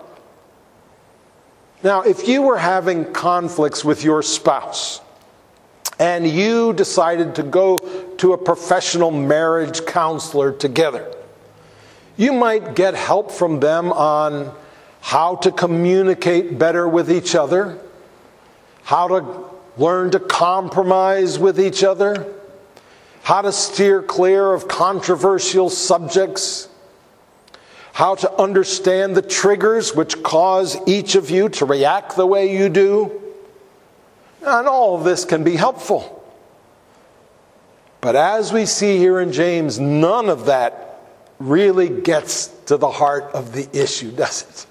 Now, 1.82 2.02
if 2.02 2.26
you 2.26 2.42
were 2.42 2.56
having 2.56 3.12
conflicts 3.12 3.84
with 3.84 4.02
your 4.02 4.22
spouse 4.22 5.00
and 5.98 6.28
you 6.28 6.72
decided 6.72 7.34
to 7.36 7.42
go 7.42 7.78
to 8.18 8.32
a 8.32 8.38
professional 8.38 9.10
marriage 9.10 9.84
counselor 9.84 10.52
together, 10.52 11.12
you 12.16 12.32
might 12.32 12.74
get 12.74 12.94
help 12.94 13.30
from 13.30 13.60
them 13.60 13.92
on 13.92 14.54
how 15.00 15.36
to 15.36 15.52
communicate 15.52 16.58
better 16.58 16.88
with 16.88 17.10
each 17.10 17.34
other, 17.34 17.78
how 18.82 19.08
to 19.08 19.44
learn 19.76 20.10
to 20.10 20.18
compromise 20.18 21.38
with 21.38 21.60
each 21.60 21.84
other 21.84 22.34
how 23.28 23.42
to 23.42 23.52
steer 23.52 24.00
clear 24.00 24.54
of 24.54 24.68
controversial 24.68 25.68
subjects, 25.68 26.66
how 27.92 28.14
to 28.14 28.32
understand 28.40 29.14
the 29.14 29.20
triggers 29.20 29.94
which 29.94 30.22
cause 30.22 30.78
each 30.88 31.14
of 31.14 31.28
you 31.28 31.50
to 31.50 31.66
react 31.66 32.16
the 32.16 32.26
way 32.26 32.56
you 32.56 32.70
do. 32.70 33.27
And 34.48 34.66
all 34.66 34.96
of 34.96 35.04
this 35.04 35.24
can 35.24 35.44
be 35.44 35.56
helpful. 35.56 36.14
But 38.00 38.16
as 38.16 38.52
we 38.52 38.66
see 38.66 38.96
here 38.98 39.20
in 39.20 39.32
James, 39.32 39.78
none 39.78 40.28
of 40.28 40.46
that 40.46 41.00
really 41.38 41.88
gets 41.88 42.48
to 42.66 42.76
the 42.76 42.90
heart 42.90 43.24
of 43.34 43.52
the 43.52 43.68
issue, 43.72 44.10
does 44.16 44.42
it? 44.42 44.66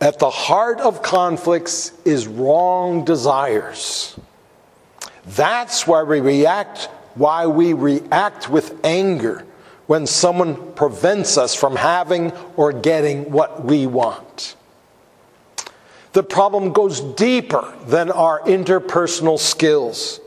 At 0.00 0.18
the 0.18 0.30
heart 0.30 0.80
of 0.80 1.02
conflicts 1.02 1.92
is 2.04 2.26
wrong 2.26 3.04
desires. 3.04 4.18
That's 5.26 5.86
why 5.86 6.02
we 6.02 6.20
react, 6.20 6.84
why 7.14 7.46
we 7.46 7.72
react 7.72 8.50
with 8.50 8.78
anger 8.84 9.44
when 9.86 10.06
someone 10.06 10.72
prevents 10.74 11.38
us 11.38 11.54
from 11.54 11.76
having 11.76 12.32
or 12.56 12.72
getting 12.72 13.30
what 13.30 13.64
we 13.64 13.86
want. 13.86 14.55
The 16.16 16.22
problem 16.22 16.72
goes 16.72 17.02
deeper 17.02 17.74
than 17.88 18.10
our 18.10 18.40
interpersonal 18.44 19.38
skills, 19.38 20.18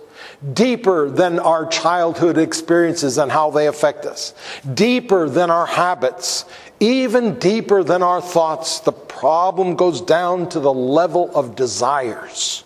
deeper 0.53 1.09
than 1.09 1.39
our 1.39 1.65
childhood 1.65 2.37
experiences 2.37 3.17
and 3.17 3.31
how 3.31 3.49
they 3.49 3.65
affect 3.65 4.05
us, 4.05 4.35
deeper 4.75 5.27
than 5.27 5.49
our 5.49 5.65
habits, 5.65 6.45
even 6.79 7.39
deeper 7.39 7.83
than 7.83 8.03
our 8.03 8.21
thoughts. 8.21 8.81
The 8.81 8.91
problem 8.91 9.75
goes 9.75 9.99
down 9.99 10.49
to 10.49 10.59
the 10.59 10.71
level 10.71 11.35
of 11.35 11.55
desires. 11.55 12.63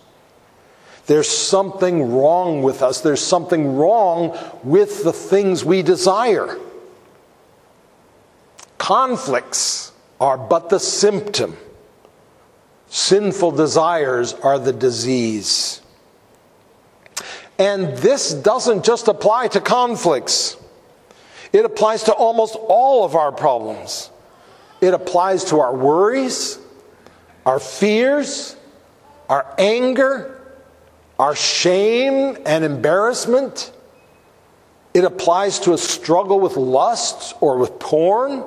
There's 1.05 1.29
something 1.29 2.13
wrong 2.13 2.61
with 2.61 2.81
us. 2.81 2.99
There's 2.99 3.25
something 3.25 3.77
wrong 3.77 4.37
with 4.65 5.05
the 5.05 5.13
things 5.13 5.63
we 5.63 5.81
desire. 5.81 6.59
Conflicts 8.77 9.93
are 10.19 10.37
but 10.37 10.67
the 10.67 10.79
symptom, 10.81 11.55
sinful 12.93 13.49
desires 13.49 14.33
are 14.35 14.59
the 14.59 14.71
disease. 14.71 15.81
And 17.57 17.97
this 17.97 18.31
doesn't 18.31 18.85
just 18.85 19.07
apply 19.07 19.47
to 19.49 19.61
conflicts, 19.61 20.57
it 21.51 21.65
applies 21.65 22.03
to 22.03 22.13
almost 22.13 22.55
all 22.55 23.03
of 23.03 23.15
our 23.15 23.31
problems. 23.31 24.11
It 24.79 24.93
applies 24.93 25.45
to 25.45 25.59
our 25.59 25.75
worries, 25.75 26.59
our 27.45 27.59
fears, 27.59 28.55
our 29.29 29.55
anger, 29.57 30.41
our 31.17 31.35
shame 31.35 32.37
and 32.45 32.63
embarrassment. 32.63 33.71
It 34.93 35.03
applies 35.03 35.59
to 35.61 35.73
a 35.73 35.77
struggle 35.77 36.39
with 36.39 36.57
lust 36.57 37.35
or 37.39 37.57
with 37.57 37.79
porn. 37.79 38.43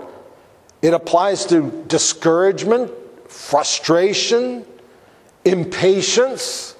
It 0.82 0.94
applies 0.94 1.46
to 1.46 1.84
discouragement, 1.88 2.92
frustration, 3.28 4.64
impatience, 5.44 6.76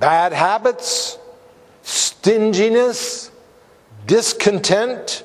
bad 0.00 0.32
habits, 0.32 1.18
stinginess, 1.82 3.30
discontent. 4.06 5.24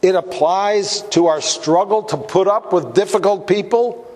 It 0.00 0.14
applies 0.14 1.02
to 1.10 1.26
our 1.26 1.40
struggle 1.40 2.02
to 2.04 2.16
put 2.16 2.48
up 2.48 2.72
with 2.72 2.94
difficult 2.94 3.46
people 3.46 4.08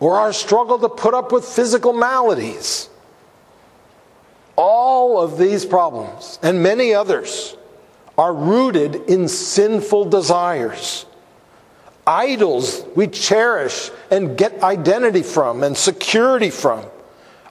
or 0.00 0.18
our 0.18 0.32
struggle 0.32 0.78
to 0.80 0.88
put 0.88 1.14
up 1.14 1.32
with 1.32 1.44
physical 1.44 1.92
maladies. 1.92 2.88
All 4.56 5.20
of 5.20 5.38
these 5.38 5.64
problems 5.64 6.38
and 6.42 6.62
many 6.62 6.92
others 6.92 7.56
are 8.16 8.34
rooted 8.34 8.96
in 9.08 9.28
sinful 9.28 10.06
desires. 10.06 11.06
Idols 12.06 12.84
we 12.94 13.06
cherish 13.06 13.90
and 14.10 14.36
get 14.36 14.62
identity 14.62 15.22
from 15.22 15.62
and 15.62 15.76
security 15.76 16.50
from. 16.50 16.84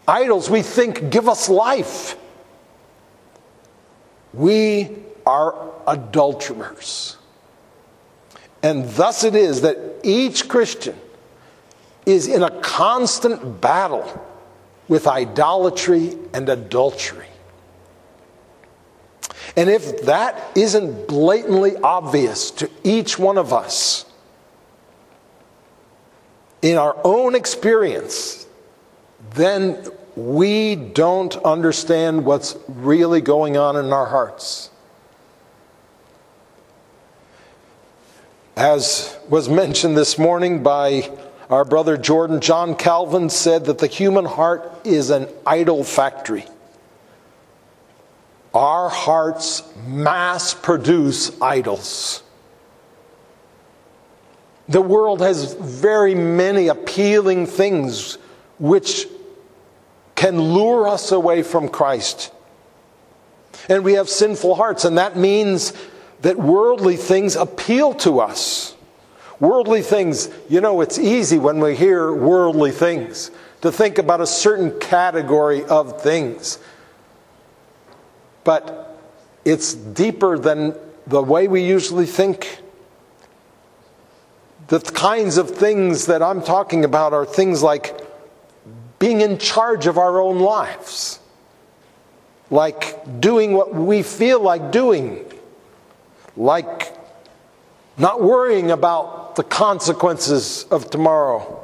Idols 0.07 0.49
we 0.49 0.61
think 0.61 1.09
give 1.09 1.27
us 1.27 1.49
life. 1.49 2.15
We 4.33 4.91
are 5.25 5.71
adulterers. 5.87 7.17
And 8.61 8.87
thus 8.91 9.23
it 9.23 9.35
is 9.35 9.61
that 9.61 9.77
each 10.03 10.47
Christian 10.47 10.95
is 12.05 12.27
in 12.27 12.43
a 12.43 12.61
constant 12.61 13.61
battle 13.61 14.27
with 14.87 15.07
idolatry 15.07 16.17
and 16.33 16.47
adultery. 16.49 17.27
And 19.55 19.69
if 19.69 20.03
that 20.03 20.41
isn't 20.55 21.07
blatantly 21.07 21.77
obvious 21.77 22.51
to 22.51 22.69
each 22.83 23.19
one 23.19 23.37
of 23.37 23.53
us 23.53 24.05
in 26.63 26.77
our 26.77 26.97
own 27.03 27.35
experience, 27.35 28.47
then 29.35 29.85
we 30.15 30.75
don't 30.75 31.35
understand 31.43 32.25
what's 32.25 32.55
really 32.67 33.21
going 33.21 33.57
on 33.57 33.75
in 33.75 33.91
our 33.91 34.05
hearts. 34.05 34.69
As 38.55 39.17
was 39.29 39.49
mentioned 39.49 39.97
this 39.97 40.17
morning 40.17 40.63
by 40.63 41.11
our 41.49 41.65
brother 41.65 41.97
Jordan, 41.97 42.39
John 42.39 42.75
Calvin 42.75 43.29
said 43.29 43.65
that 43.65 43.79
the 43.79 43.87
human 43.87 44.25
heart 44.25 44.71
is 44.85 45.09
an 45.09 45.27
idol 45.45 45.83
factory. 45.83 46.45
Our 48.53 48.87
hearts 48.87 49.63
mass 49.85 50.53
produce 50.53 51.39
idols. 51.41 52.22
The 54.73 54.81
world 54.81 55.21
has 55.21 55.53
very 55.53 56.15
many 56.15 56.67
appealing 56.67 57.45
things 57.45 58.17
which 58.57 59.07
can 60.15 60.41
lure 60.41 60.87
us 60.87 61.11
away 61.11 61.43
from 61.43 61.69
Christ. 61.69 62.31
And 63.69 63.83
we 63.83 63.93
have 63.93 64.09
sinful 64.09 64.55
hearts, 64.55 64.83
and 64.83 64.97
that 64.97 65.15
means 65.15 65.73
that 66.21 66.39
worldly 66.39 66.97
things 66.97 67.35
appeal 67.35 67.93
to 68.05 68.19
us. 68.19 68.75
Worldly 69.39 69.83
things, 69.83 70.31
you 70.49 70.59
know, 70.59 70.81
it's 70.81 70.97
easy 70.97 71.37
when 71.37 71.59
we 71.59 71.75
hear 71.75 72.11
worldly 72.11 72.71
things 72.71 73.29
to 73.61 73.71
think 73.71 73.99
about 73.99 74.21
a 74.21 74.27
certain 74.27 74.79
category 74.79 75.63
of 75.65 76.01
things. 76.01 76.57
But 78.43 78.99
it's 79.45 79.75
deeper 79.75 80.39
than 80.39 80.73
the 81.05 81.21
way 81.21 81.47
we 81.47 81.63
usually 81.63 82.07
think. 82.07 82.62
The 84.67 84.79
kinds 84.79 85.37
of 85.37 85.51
things 85.51 86.05
that 86.05 86.21
I'm 86.21 86.41
talking 86.41 86.85
about 86.85 87.13
are 87.13 87.25
things 87.25 87.61
like 87.61 87.99
being 88.99 89.21
in 89.21 89.37
charge 89.37 89.87
of 89.87 89.97
our 89.97 90.21
own 90.21 90.39
lives, 90.39 91.19
like 92.49 93.19
doing 93.19 93.53
what 93.53 93.73
we 93.73 94.03
feel 94.03 94.39
like 94.39 94.71
doing, 94.71 95.25
like 96.37 96.95
not 97.97 98.21
worrying 98.21 98.71
about 98.71 99.35
the 99.35 99.43
consequences 99.43 100.65
of 100.71 100.89
tomorrow. 100.89 101.59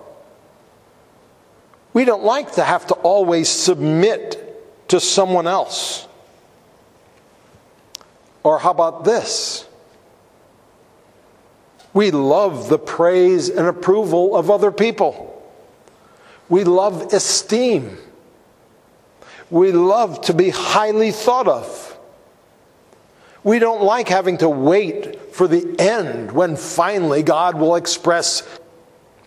We 1.93 2.03
don't 2.05 2.23
like 2.23 2.53
to 2.53 2.63
have 2.63 2.87
to 2.87 2.93
always 2.95 3.47
submit 3.47 4.89
to 4.89 4.99
someone 4.99 5.47
else. 5.47 6.07
Or 8.43 8.59
how 8.59 8.71
about 8.71 9.05
this? 9.05 9.68
We 11.93 12.11
love 12.11 12.69
the 12.69 12.79
praise 12.79 13.49
and 13.49 13.67
approval 13.67 14.35
of 14.35 14.51
other 14.51 14.71
people. 14.71 15.25
We 16.47 16.63
love 16.63 17.13
esteem. 17.13 17.97
We 19.49 19.71
love 19.71 20.21
to 20.21 20.33
be 20.33 20.49
highly 20.49 21.11
thought 21.11 21.47
of. 21.47 21.97
We 23.43 23.59
don't 23.59 23.81
like 23.81 24.09
having 24.09 24.37
to 24.39 24.49
wait 24.49 25.33
for 25.33 25.47
the 25.47 25.75
end 25.79 26.31
when 26.31 26.55
finally 26.55 27.23
God 27.23 27.57
will 27.57 27.75
express 27.75 28.43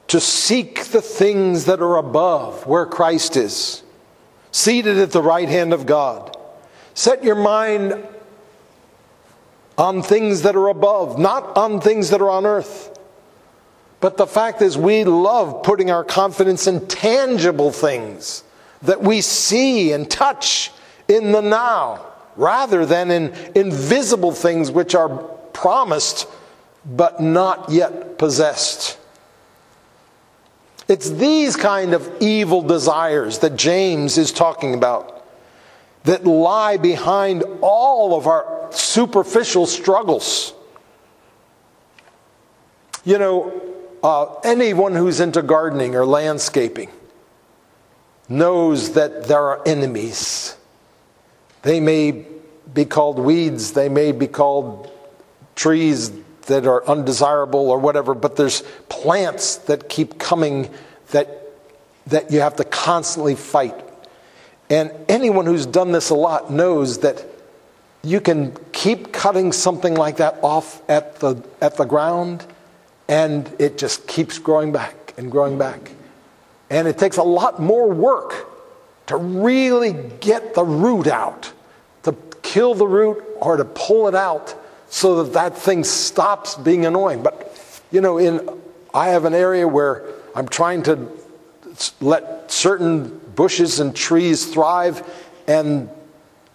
to 0.09 0.21
seek 0.21 0.85
the 0.87 1.01
things 1.01 1.65
that 1.65 1.81
are 1.81 1.97
above 1.97 2.67
where 2.67 2.85
Christ 2.85 3.37
is, 3.37 3.83
seated 4.51 4.99
at 4.99 5.13
the 5.13 5.23
right 5.23 5.49
hand 5.49 5.73
of 5.73 5.87
God. 5.87 6.37
Set 6.95 7.25
your 7.25 7.35
mind 7.35 8.07
on 9.79 10.03
things 10.03 10.43
that 10.43 10.57
are 10.57 10.69
above, 10.69 11.19
not 11.19 11.57
on 11.57 11.81
things 11.81 12.11
that 12.11 12.21
are 12.21 12.31
on 12.31 12.47
earth. 12.47 12.99
But 14.01 14.17
the 14.17 14.27
fact 14.27 14.63
is, 14.63 14.77
we 14.77 15.05
love 15.05 15.63
putting 15.63 15.91
our 15.91 16.05
confidence 16.05 16.67
in 16.67 16.87
tangible 16.89 17.71
things 17.71 18.43
that 18.83 19.01
we 19.01 19.21
see 19.21 19.93
and 19.93 20.11
touch 20.11 20.73
in 21.09 21.33
the 21.33 21.41
now 21.41 22.05
rather 22.37 22.85
than 22.85 23.11
in 23.11 23.33
invisible 23.55 24.33
things 24.33 24.71
which 24.71 24.95
are 24.95 25.09
promised 25.53 26.27
but 26.85 27.21
not 27.21 27.71
yet 27.71 28.19
possessed. 28.19 28.99
It's 30.89 31.11
these 31.11 31.57
kind 31.57 31.95
of 31.95 32.11
evil 32.21 32.63
desires 32.63 33.39
that 33.39 33.57
James 33.57 34.19
is 34.19 34.33
talking 34.33 34.75
about 34.75 35.25
that 36.05 36.25
lie 36.27 36.77
behind 36.77 37.45
all 37.61 38.17
of 38.17 38.27
our 38.27 38.62
superficial 38.77 39.67
struggles. 39.67 40.55
You 43.05 43.19
know, 43.19 43.63
uh, 44.03 44.35
anyone 44.45 44.95
who's 44.95 45.21
into 45.21 45.43
gardening 45.43 45.95
or 45.95 46.07
landscaping 46.07 46.91
knows 48.29 48.93
that 48.93 49.25
there 49.25 49.41
are 49.41 49.63
enemies 49.67 50.57
they 51.63 51.79
may 51.79 52.27
be 52.75 52.85
called 52.85 53.19
weeds, 53.19 53.73
they 53.73 53.89
may 53.89 54.13
be 54.13 54.27
called 54.27 54.91
trees 55.55 56.13
that 56.47 56.67
are 56.67 56.85
undesirable 56.87 57.71
or 57.71 57.79
whatever, 57.79 58.15
but 58.15 58.37
there's 58.37 58.63
plants 58.89 59.57
that 59.57 59.89
keep 59.89 60.19
coming 60.19 60.69
that, 61.13 61.53
that 62.07 62.33
you 62.33 62.41
have 62.41 62.57
to 62.57 62.65
constantly 62.65 63.37
fight. 63.37 63.77
And 64.69 64.91
anyone 65.09 65.47
who's 65.47 65.67
done 65.67 65.93
this 65.93 66.11
a 66.11 66.15
lot 66.15 66.51
knows 66.51 66.99
that 67.01 67.25
you 68.03 68.21
can 68.21 68.57
keep 68.73 69.13
cutting 69.13 69.53
something 69.53 69.95
like 69.95 70.17
that 70.17 70.39
off 70.43 70.83
at 70.89 71.17
the, 71.21 71.43
at 71.61 71.77
the 71.77 71.85
ground, 71.85 72.45
and 73.09 73.51
it 73.59 73.79
just 73.79 74.07
keeps 74.07 74.39
growing 74.39 74.73
back 74.73 75.15
and 75.17 75.31
growing 75.31 75.59
back. 75.59 75.93
And 76.71 76.89
it 76.89 76.99
takes 76.99 77.17
a 77.17 77.23
lot 77.23 77.61
more 77.61 77.89
work 77.91 78.49
to 79.07 79.17
really 79.17 79.93
get 80.21 80.55
the 80.55 80.65
root 80.65 81.07
out, 81.07 81.53
to 82.05 82.17
kill 82.43 82.75
the 82.75 82.87
root 82.87 83.23
or 83.37 83.57
to 83.57 83.65
pull 83.65 84.09
it 84.09 84.15
out 84.15 84.55
so 84.89 85.23
that 85.23 85.33
that 85.35 85.57
thing 85.57 85.85
stops 85.85 86.55
being 86.57 86.87
annoying. 86.87 87.23
But, 87.23 87.83
you 87.91 88.01
know, 88.01 88.19
in, 88.19 88.49
I 88.95 89.09
have 89.09 89.25
an 89.25 89.35
area 89.35 89.67
where 89.69 90.05
I'm 90.35 90.49
trying 90.49 90.83
to 90.85 91.09
let 92.01 92.51
certain 92.51 93.19
bushes 93.35 93.81
and 93.81 93.95
trees 93.95 94.47
thrive, 94.47 95.03
and 95.47 95.89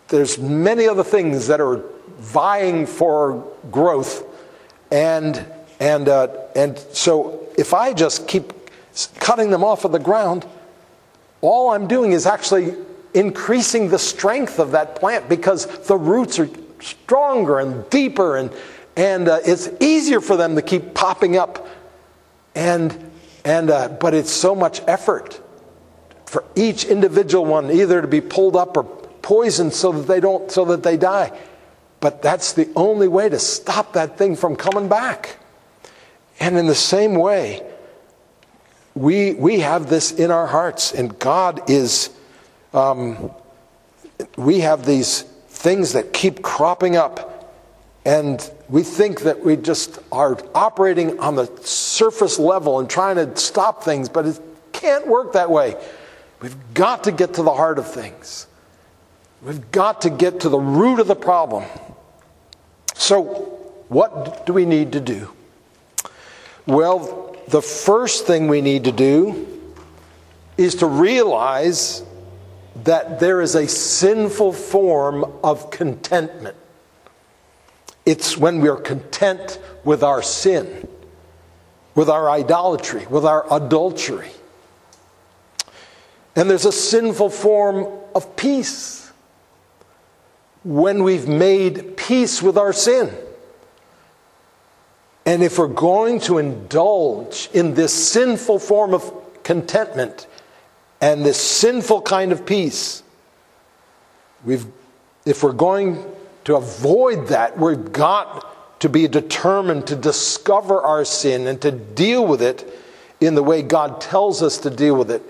there's 0.09 0.37
many 0.37 0.87
other 0.87 1.03
things 1.03 1.47
that 1.47 1.59
are 1.59 1.83
vying 2.17 2.85
for 2.85 3.51
growth. 3.71 4.25
And, 4.91 5.45
and, 5.79 6.07
uh, 6.07 6.27
and 6.55 6.77
so 6.77 7.47
if 7.57 7.73
I 7.73 7.93
just 7.93 8.27
keep 8.27 8.53
cutting 9.19 9.49
them 9.49 9.63
off 9.63 9.85
of 9.85 9.91
the 9.91 9.99
ground, 9.99 10.45
all 11.41 11.71
I'm 11.71 11.87
doing 11.87 12.13
is 12.13 12.25
actually 12.25 12.73
increasing 13.13 13.89
the 13.89 13.99
strength 13.99 14.59
of 14.59 14.71
that 14.71 14.95
plant 14.95 15.29
because 15.29 15.65
the 15.87 15.97
roots 15.97 16.39
are 16.39 16.49
stronger 16.79 17.59
and 17.59 17.89
deeper 17.89 18.37
and, 18.37 18.51
and 18.95 19.27
uh, 19.27 19.39
it's 19.45 19.69
easier 19.79 20.21
for 20.21 20.37
them 20.37 20.55
to 20.55 20.61
keep 20.61 20.93
popping 20.93 21.37
up. 21.37 21.67
And, 22.55 23.11
and, 23.45 23.69
uh, 23.69 23.89
but 23.89 24.13
it's 24.13 24.31
so 24.31 24.55
much 24.55 24.81
effort 24.87 25.41
for 26.25 26.43
each 26.55 26.85
individual 26.85 27.45
one 27.45 27.71
either 27.71 28.01
to 28.01 28.07
be 28.07 28.21
pulled 28.21 28.55
up 28.55 28.75
or 28.75 28.83
poisoned 29.27 29.73
so 29.73 29.91
that 29.91 30.07
they 30.07 30.19
don't 30.19 30.51
so 30.51 30.63
that 30.65 30.83
they 30.83 30.97
die 30.97 31.29
but 31.99 32.21
that's 32.21 32.53
the 32.53 32.67
only 32.75 33.07
way 33.07 33.27
to 33.27 33.39
stop 33.39 33.93
that 33.93 34.17
thing 34.17 34.35
from 34.35 34.55
coming 34.55 34.87
back 34.87 35.37
and 36.39 36.57
in 36.57 36.67
the 36.67 36.75
same 36.75 37.15
way 37.15 37.61
we, 38.97 39.33
we 39.33 39.59
have 39.59 39.89
this 39.89 40.11
in 40.11 40.31
our 40.31 40.47
hearts, 40.47 40.91
and 40.91 41.17
God 41.19 41.69
is 41.69 42.09
um, 42.73 43.31
we 44.35 44.61
have 44.61 44.85
these 44.85 45.21
things 45.21 45.93
that 45.93 46.13
keep 46.13 46.41
cropping 46.41 46.95
up, 46.95 47.53
and 48.05 48.49
we 48.69 48.81
think 48.81 49.21
that 49.21 49.45
we 49.45 49.55
just 49.55 49.99
are 50.11 50.37
operating 50.55 51.19
on 51.19 51.35
the 51.35 51.45
surface 51.61 52.39
level 52.39 52.79
and 52.79 52.89
trying 52.89 53.17
to 53.17 53.35
stop 53.37 53.83
things, 53.83 54.09
but 54.09 54.25
it 54.25 54.39
can't 54.73 55.07
work 55.07 55.33
that 55.33 55.51
way. 55.51 55.75
We've 56.41 56.57
got 56.73 57.03
to 57.03 57.11
get 57.11 57.35
to 57.35 57.43
the 57.43 57.53
heart 57.53 57.77
of 57.77 57.87
things. 57.87 58.46
We've 59.41 59.71
got 59.71 60.01
to 60.01 60.09
get 60.09 60.41
to 60.41 60.49
the 60.49 60.59
root 60.59 60.99
of 60.99 61.07
the 61.07 61.15
problem. 61.15 61.63
So, 62.95 63.23
what 63.87 64.45
do 64.45 64.53
we 64.53 64.65
need 64.65 64.93
to 64.93 64.99
do? 64.99 65.31
Well, 66.65 67.35
the 67.47 67.61
first 67.61 68.25
thing 68.25 68.47
we 68.47 68.61
need 68.61 68.83
to 68.85 68.91
do 68.91 69.47
is 70.57 70.75
to 70.75 70.87
realize 70.87 72.03
that 72.83 73.19
there 73.19 73.41
is 73.41 73.55
a 73.55 73.67
sinful 73.67 74.53
form 74.53 75.23
of 75.43 75.69
contentment. 75.69 76.57
It's 78.05 78.37
when 78.37 78.59
we 78.59 78.69
are 78.69 78.77
content 78.77 79.59
with 79.83 80.03
our 80.03 80.21
sin, 80.21 80.87
with 81.95 82.09
our 82.09 82.29
idolatry, 82.29 83.05
with 83.07 83.25
our 83.25 83.45
adultery. 83.53 84.31
And 86.35 86.49
there's 86.49 86.65
a 86.65 86.71
sinful 86.71 87.29
form 87.29 87.87
of 88.15 88.35
peace 88.35 89.06
when 90.63 91.03
we've 91.03 91.27
made 91.27 91.97
peace 91.97 92.41
with 92.41 92.57
our 92.57 92.73
sin. 92.73 93.13
And 95.25 95.43
if 95.43 95.59
we're 95.59 95.67
going 95.67 96.19
to 96.21 96.37
indulge 96.37 97.49
in 97.53 97.73
this 97.73 97.93
sinful 97.93 98.59
form 98.59 98.93
of 98.93 99.11
contentment, 99.43 100.27
and 101.01 101.25
this 101.25 101.39
sinful 101.39 102.01
kind 102.01 102.31
of 102.31 102.45
peace, 102.45 103.03
we've, 104.43 104.65
if 105.25 105.43
we're 105.43 105.51
going 105.51 106.03
to 106.45 106.55
avoid 106.55 107.27
that, 107.27 107.57
we've 107.57 107.91
got 107.91 108.79
to 108.79 108.89
be 108.89 109.07
determined 109.07 109.87
to 109.87 109.95
discover 109.95 110.81
our 110.81 111.03
sin 111.03 111.47
and 111.47 111.61
to 111.61 111.71
deal 111.71 112.25
with 112.25 112.41
it 112.41 112.73
in 113.19 113.35
the 113.35 113.43
way 113.43 113.61
God 113.61 113.99
tells 113.99 114.43
us 114.43 114.57
to 114.59 114.69
deal 114.69 114.95
with 114.95 115.11
it, 115.11 115.23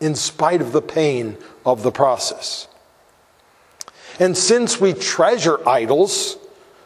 in 0.00 0.14
spite 0.14 0.60
of 0.60 0.72
the 0.72 0.82
pain 0.82 1.36
of 1.64 1.82
the 1.82 1.92
process. 1.92 2.68
And 4.18 4.36
since 4.36 4.80
we 4.80 4.94
treasure 4.94 5.66
idols, 5.68 6.38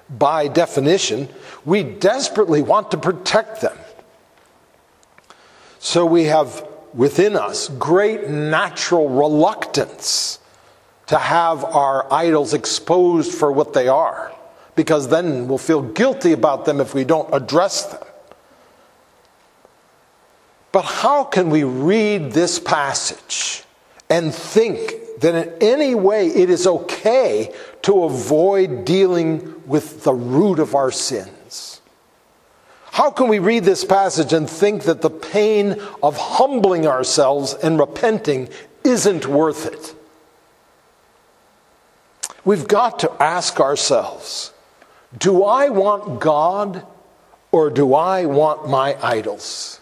by 0.08 0.48
definition, 0.48 1.28
we 1.64 1.82
desperately 1.82 2.62
want 2.62 2.90
to 2.90 2.98
protect 2.98 3.60
them. 3.60 3.76
So 5.78 6.04
we 6.04 6.24
have 6.24 6.66
within 6.92 7.36
us 7.36 7.68
great 7.68 8.28
natural 8.28 9.08
reluctance 9.08 10.40
to 11.06 11.18
have 11.18 11.64
our 11.64 12.12
idols 12.12 12.54
exposed 12.54 13.32
for 13.32 13.50
what 13.52 13.72
they 13.72 13.88
are, 13.88 14.32
because 14.74 15.08
then 15.08 15.48
we'll 15.48 15.58
feel 15.58 15.82
guilty 15.82 16.32
about 16.32 16.64
them 16.64 16.80
if 16.80 16.94
we 16.94 17.04
don't 17.04 17.32
address 17.32 17.84
them. 17.84 18.02
But 20.72 20.82
how 20.82 21.24
can 21.24 21.50
we 21.50 21.64
read 21.64 22.32
this 22.32 22.58
passage 22.58 23.64
and 24.08 24.34
think 24.34 24.99
that 25.20 25.34
in 25.34 25.54
any 25.62 25.94
way 25.94 26.26
it 26.28 26.50
is 26.50 26.66
okay 26.66 27.54
to 27.82 28.04
avoid 28.04 28.84
dealing 28.84 29.62
with 29.66 30.04
the 30.04 30.14
root 30.14 30.58
of 30.58 30.74
our 30.74 30.90
sins. 30.90 31.80
How 32.92 33.10
can 33.10 33.28
we 33.28 33.38
read 33.38 33.64
this 33.64 33.84
passage 33.84 34.32
and 34.32 34.50
think 34.50 34.82
that 34.84 35.00
the 35.00 35.10
pain 35.10 35.80
of 36.02 36.16
humbling 36.16 36.86
ourselves 36.86 37.54
and 37.54 37.78
repenting 37.78 38.48
isn't 38.82 39.26
worth 39.26 39.66
it? 39.66 39.94
We've 42.44 42.66
got 42.66 42.98
to 43.00 43.12
ask 43.22 43.60
ourselves 43.60 44.52
do 45.16 45.44
I 45.44 45.70
want 45.70 46.20
God 46.20 46.86
or 47.52 47.70
do 47.70 47.94
I 47.94 48.26
want 48.26 48.68
my 48.68 48.96
idols? 49.02 49.80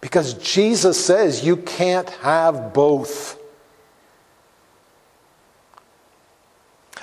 Because 0.00 0.34
Jesus 0.34 1.02
says 1.02 1.44
you 1.44 1.56
can't 1.56 2.08
have 2.10 2.74
both. 2.74 3.38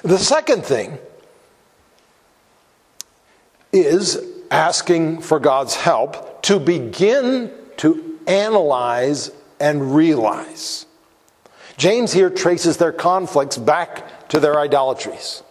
The 0.04 0.18
second 0.18 0.66
thing 0.66 0.98
is 3.72 4.20
asking 4.50 5.22
for 5.22 5.40
God's 5.40 5.76
help 5.76 6.42
to 6.44 6.60
begin 6.60 7.52
to 7.78 8.20
analyze 8.28 9.32
and 9.60 9.96
realize. 9.96 10.86
James 11.78 12.12
here 12.12 12.30
traces 12.30 12.78
their 12.78 12.92
conflicts 12.92 13.58
back 13.58 14.28
to 14.30 14.40
their 14.40 14.60
idolatries. 14.60 15.44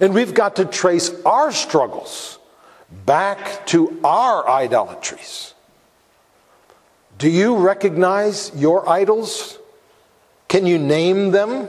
And 0.00 0.12
we've 0.12 0.34
got 0.34 0.56
to 0.56 0.64
trace 0.64 1.10
our 1.24 1.52
struggles 1.52 2.38
back 3.04 3.66
to 3.68 3.98
our 4.04 4.48
idolatries. 4.48 5.54
Do 7.18 7.30
you 7.30 7.56
recognize 7.56 8.52
your 8.54 8.88
idols? 8.88 9.58
Can 10.48 10.66
you 10.66 10.78
name 10.78 11.30
them? 11.30 11.68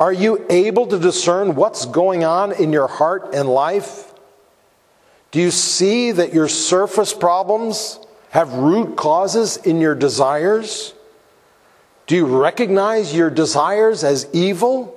Are 0.00 0.12
you 0.12 0.46
able 0.48 0.86
to 0.86 0.98
discern 0.98 1.56
what's 1.56 1.84
going 1.84 2.22
on 2.22 2.52
in 2.52 2.72
your 2.72 2.86
heart 2.86 3.34
and 3.34 3.48
life? 3.48 4.12
Do 5.32 5.40
you 5.40 5.50
see 5.50 6.12
that 6.12 6.32
your 6.32 6.48
surface 6.48 7.12
problems 7.12 7.98
have 8.30 8.52
root 8.54 8.96
causes 8.96 9.56
in 9.56 9.80
your 9.80 9.94
desires? 9.94 10.94
Do 12.06 12.14
you 12.14 12.26
recognize 12.26 13.14
your 13.14 13.28
desires 13.28 14.04
as 14.04 14.28
evil? 14.32 14.94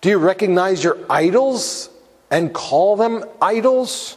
Do 0.00 0.10
you 0.10 0.18
recognize 0.18 0.82
your 0.82 0.98
idols 1.10 1.90
and 2.30 2.54
call 2.54 2.96
them 2.96 3.24
idols? 3.40 4.16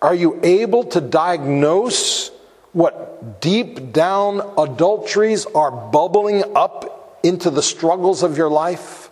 Are 0.00 0.14
you 0.14 0.40
able 0.42 0.84
to 0.84 1.00
diagnose 1.00 2.30
what 2.72 3.40
deep 3.40 3.92
down 3.92 4.40
adulteries 4.58 5.46
are 5.46 5.70
bubbling 5.70 6.42
up 6.56 6.93
into 7.24 7.50
the 7.50 7.62
struggles 7.62 8.22
of 8.22 8.38
your 8.38 8.48
life? 8.48 9.10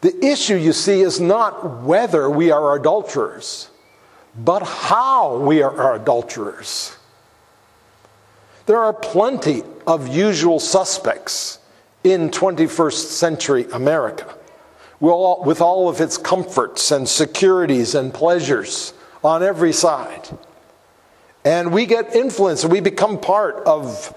The 0.00 0.24
issue, 0.24 0.56
you 0.56 0.72
see, 0.72 1.02
is 1.02 1.20
not 1.20 1.82
whether 1.82 2.28
we 2.30 2.50
are 2.50 2.74
adulterers, 2.74 3.68
but 4.36 4.62
how 4.62 5.36
we 5.36 5.62
are 5.62 5.94
adulterers. 5.94 6.96
There 8.66 8.78
are 8.78 8.92
plenty 8.92 9.62
of 9.86 10.08
usual 10.08 10.58
suspects 10.58 11.58
in 12.02 12.30
21st 12.30 13.04
century 13.10 13.66
America 13.72 14.34
with 15.00 15.60
all 15.60 15.88
of 15.88 16.00
its 16.00 16.16
comforts 16.16 16.90
and 16.90 17.08
securities 17.08 17.94
and 17.94 18.12
pleasures 18.12 18.94
on 19.24 19.42
every 19.42 19.72
side. 19.72 20.28
And 21.44 21.72
we 21.72 21.86
get 21.86 22.14
influenced, 22.14 22.66
we 22.66 22.80
become 22.80 23.18
part 23.18 23.56
of 23.66 24.14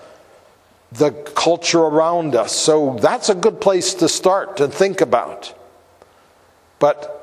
the 0.94 1.12
culture 1.12 1.80
around 1.80 2.36
us. 2.36 2.52
So 2.52 2.98
that's 3.00 3.30
a 3.30 3.36
good 3.36 3.60
place 3.60 3.96
to 3.96 4.10
start 4.10 4.58
to 4.58 4.68
think 4.68 5.02
about. 5.02 5.54
But 6.80 7.20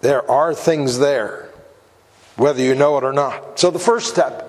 there 0.00 0.28
are 0.30 0.54
things 0.54 0.98
there, 0.98 1.48
whether 2.36 2.62
you 2.62 2.74
know 2.74 2.98
it 2.98 3.04
or 3.04 3.12
not. 3.12 3.58
So 3.58 3.70
the 3.70 3.78
first 3.78 4.10
step 4.10 4.48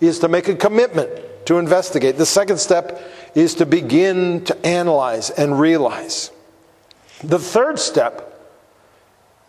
is 0.00 0.18
to 0.20 0.28
make 0.28 0.48
a 0.48 0.56
commitment 0.56 1.46
to 1.46 1.58
investigate. 1.58 2.16
The 2.16 2.26
second 2.26 2.58
step 2.58 3.00
is 3.34 3.54
to 3.56 3.66
begin 3.66 4.44
to 4.44 4.66
analyze 4.66 5.30
and 5.30 5.58
realize. 5.58 6.30
The 7.22 7.38
third 7.38 7.78
step 7.78 8.24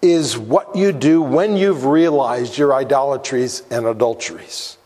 is 0.01 0.37
what 0.37 0.75
you 0.75 0.91
do 0.91 1.21
when 1.21 1.57
you've 1.57 1.85
realized 1.85 2.57
your 2.57 2.73
idolatries 2.73 3.63
and 3.69 3.85
adulteries. 3.85 4.77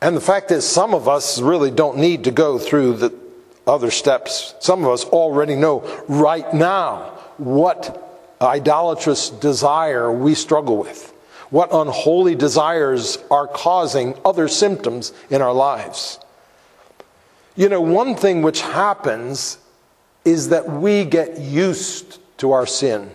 And 0.00 0.16
the 0.16 0.20
fact 0.20 0.50
is, 0.50 0.66
some 0.66 0.94
of 0.94 1.08
us 1.08 1.40
really 1.40 1.70
don't 1.70 1.98
need 1.98 2.24
to 2.24 2.30
go 2.30 2.58
through 2.58 2.94
the 2.94 3.14
other 3.66 3.90
steps. 3.90 4.54
Some 4.60 4.84
of 4.84 4.90
us 4.90 5.04
already 5.04 5.56
know 5.56 5.80
right 6.08 6.52
now 6.54 7.14
what 7.36 8.04
idolatrous 8.40 9.30
desire 9.30 10.12
we 10.12 10.34
struggle 10.34 10.76
with, 10.76 11.12
what 11.50 11.70
unholy 11.72 12.34
desires 12.34 13.18
are 13.30 13.48
causing 13.48 14.14
other 14.24 14.46
symptoms 14.48 15.12
in 15.30 15.42
our 15.42 15.52
lives. 15.52 16.18
You 17.56 17.68
know, 17.68 17.80
one 17.80 18.14
thing 18.14 18.42
which 18.42 18.60
happens 18.60 19.58
is 20.24 20.50
that 20.50 20.68
we 20.70 21.04
get 21.04 21.38
used 21.38 22.20
to 22.38 22.52
our 22.52 22.66
sin. 22.66 23.10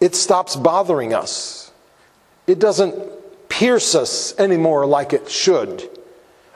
It 0.00 0.14
stops 0.14 0.56
bothering 0.56 1.12
us. 1.12 1.70
It 2.46 2.58
doesn't 2.58 2.96
pierce 3.58 3.96
us 3.96 4.38
anymore 4.38 4.86
like 4.86 5.12
it 5.12 5.28
should. 5.28 5.82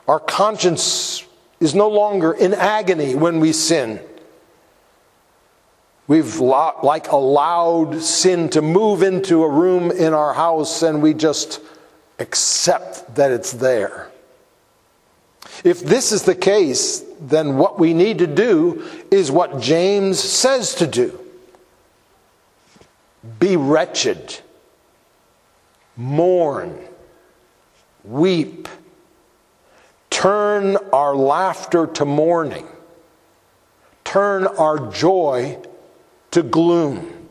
Our 0.07 0.21
conscience 0.21 1.27
is 1.59 1.75
no 1.75 1.89
longer 1.89 2.33
in 2.33 2.55
agony 2.55 3.17
when 3.17 3.41
we 3.41 3.53
sin. 3.53 3.99
We've 6.07 6.37
like 6.37 7.09
allowed 7.09 8.01
sin 8.01 8.51
to 8.51 8.63
move 8.63 9.03
into 9.03 9.43
a 9.43 9.49
room 9.51 9.91
in 9.91 10.15
our 10.15 10.33
house 10.33 10.85
and 10.85 11.03
we 11.03 11.13
just 11.13 11.61
accept 12.21 13.17
that 13.17 13.33
it's 13.33 13.51
there. 13.51 14.09
If 15.65 15.81
this 15.81 16.13
is 16.13 16.23
the 16.23 16.37
case, 16.37 17.03
then 17.21 17.59
what 17.59 17.81
we 17.81 17.95
need 17.95 18.19
to 18.19 18.29
do 18.29 18.89
is 19.11 19.29
what 19.29 19.61
James 19.61 20.21
says 20.21 20.77
to 20.77 20.87
do 20.87 21.19
be 23.41 23.57
wretched, 23.57 24.39
mourn, 25.97 26.79
weep, 28.05 28.69
turn 30.11 30.77
our 30.93 31.15
laughter 31.15 31.87
to 31.87 32.05
mourning, 32.05 32.67
turn 34.05 34.47
our 34.47 34.91
joy 34.91 35.59
to 36.31 36.43
gloom, 36.43 37.29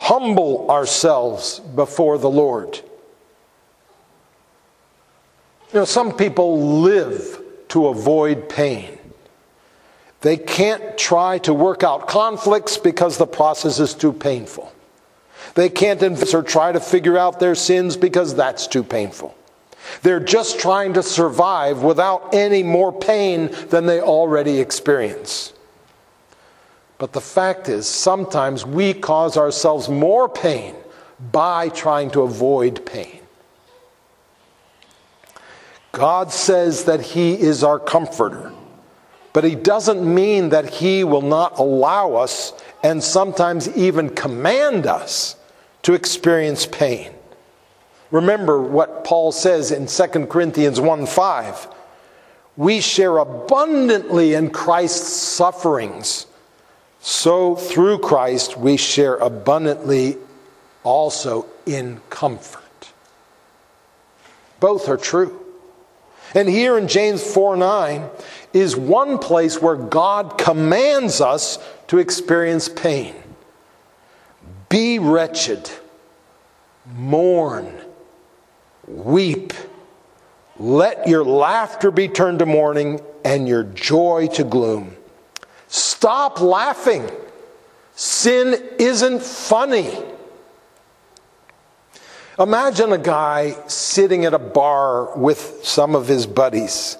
humble 0.00 0.70
ourselves 0.70 1.60
before 1.60 2.18
the 2.18 2.30
Lord. 2.30 2.80
You 5.72 5.80
know, 5.80 5.84
some 5.84 6.16
people 6.16 6.80
live 6.80 7.40
to 7.68 7.88
avoid 7.88 8.48
pain. 8.48 8.98
They 10.20 10.36
can't 10.36 10.96
try 10.96 11.38
to 11.38 11.52
work 11.52 11.82
out 11.82 12.08
conflicts 12.08 12.78
because 12.78 13.18
the 13.18 13.26
process 13.26 13.78
is 13.78 13.92
too 13.92 14.12
painful. 14.12 14.73
They 15.54 15.68
can't 15.68 16.02
invest 16.02 16.34
or 16.34 16.42
try 16.42 16.72
to 16.72 16.80
figure 16.80 17.16
out 17.16 17.38
their 17.38 17.54
sins 17.54 17.96
because 17.96 18.34
that's 18.34 18.66
too 18.66 18.82
painful. 18.82 19.36
They're 20.02 20.20
just 20.20 20.58
trying 20.58 20.94
to 20.94 21.02
survive 21.02 21.82
without 21.82 22.34
any 22.34 22.62
more 22.62 22.92
pain 22.92 23.50
than 23.68 23.86
they 23.86 24.00
already 24.00 24.58
experience. 24.58 25.52
But 26.98 27.12
the 27.12 27.20
fact 27.20 27.68
is, 27.68 27.86
sometimes 27.86 28.64
we 28.64 28.94
cause 28.94 29.36
ourselves 29.36 29.88
more 29.88 30.28
pain 30.28 30.74
by 31.32 31.68
trying 31.68 32.10
to 32.12 32.22
avoid 32.22 32.84
pain. 32.86 33.20
God 35.92 36.32
says 36.32 36.84
that 36.84 37.00
He 37.00 37.40
is 37.40 37.62
our 37.62 37.78
comforter, 37.78 38.52
but 39.32 39.44
He 39.44 39.54
doesn't 39.54 40.02
mean 40.02 40.48
that 40.48 40.68
He 40.68 41.04
will 41.04 41.22
not 41.22 41.58
allow 41.58 42.14
us 42.14 42.52
and 42.82 43.02
sometimes 43.02 43.68
even 43.76 44.08
command 44.10 44.86
us 44.86 45.36
to 45.84 45.92
experience 45.92 46.66
pain. 46.66 47.12
Remember 48.10 48.60
what 48.60 49.04
Paul 49.04 49.32
says 49.32 49.70
in 49.70 49.86
2 49.86 50.26
Corinthians 50.26 50.80
1 50.80 51.06
5. 51.06 51.68
We 52.56 52.80
share 52.80 53.18
abundantly 53.18 54.34
in 54.34 54.50
Christ's 54.50 55.12
sufferings, 55.12 56.26
so 57.00 57.56
through 57.56 57.98
Christ 57.98 58.56
we 58.56 58.76
share 58.76 59.16
abundantly 59.16 60.16
also 60.84 61.46
in 61.66 62.00
comfort. 62.10 62.92
Both 64.60 64.88
are 64.88 64.96
true. 64.96 65.40
And 66.34 66.48
here 66.48 66.78
in 66.78 66.88
James 66.88 67.22
4 67.22 67.56
9 67.56 68.08
is 68.52 68.76
one 68.76 69.18
place 69.18 69.60
where 69.60 69.76
God 69.76 70.38
commands 70.38 71.20
us 71.20 71.58
to 71.88 71.98
experience 71.98 72.68
pain. 72.68 73.14
Be 74.74 74.98
wretched, 74.98 75.70
mourn, 76.96 77.72
weep. 78.88 79.52
Let 80.58 81.06
your 81.06 81.24
laughter 81.24 81.92
be 81.92 82.08
turned 82.08 82.40
to 82.40 82.46
mourning 82.46 83.00
and 83.24 83.46
your 83.46 83.62
joy 83.62 84.26
to 84.32 84.42
gloom. 84.42 84.96
Stop 85.68 86.40
laughing. 86.40 87.08
Sin 87.94 88.60
isn't 88.80 89.22
funny. 89.22 89.96
Imagine 92.40 92.92
a 92.92 92.98
guy 92.98 93.54
sitting 93.68 94.24
at 94.24 94.34
a 94.34 94.40
bar 94.40 95.16
with 95.16 95.60
some 95.62 95.94
of 95.94 96.08
his 96.08 96.26
buddies 96.26 96.98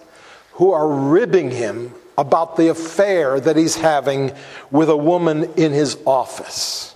who 0.52 0.70
are 0.70 0.87
ribbing 0.87 1.50
him 1.50 1.92
about 2.16 2.54
the 2.54 2.68
affair 2.68 3.40
that 3.40 3.56
he's 3.56 3.74
having 3.74 4.30
with 4.70 4.88
a 4.88 4.96
woman 4.96 5.52
in 5.54 5.72
his 5.72 5.98
office. 6.06 6.93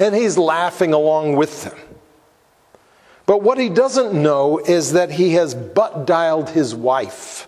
And 0.00 0.14
he's 0.14 0.36
laughing 0.38 0.92
along 0.92 1.36
with 1.36 1.64
them. 1.64 1.78
But 3.26 3.42
what 3.42 3.58
he 3.58 3.68
doesn't 3.68 4.12
know 4.12 4.58
is 4.58 4.94
that 4.94 5.12
he 5.12 5.34
has 5.34 5.54
butt 5.54 6.04
dialed 6.06 6.50
his 6.50 6.74
wife, 6.74 7.46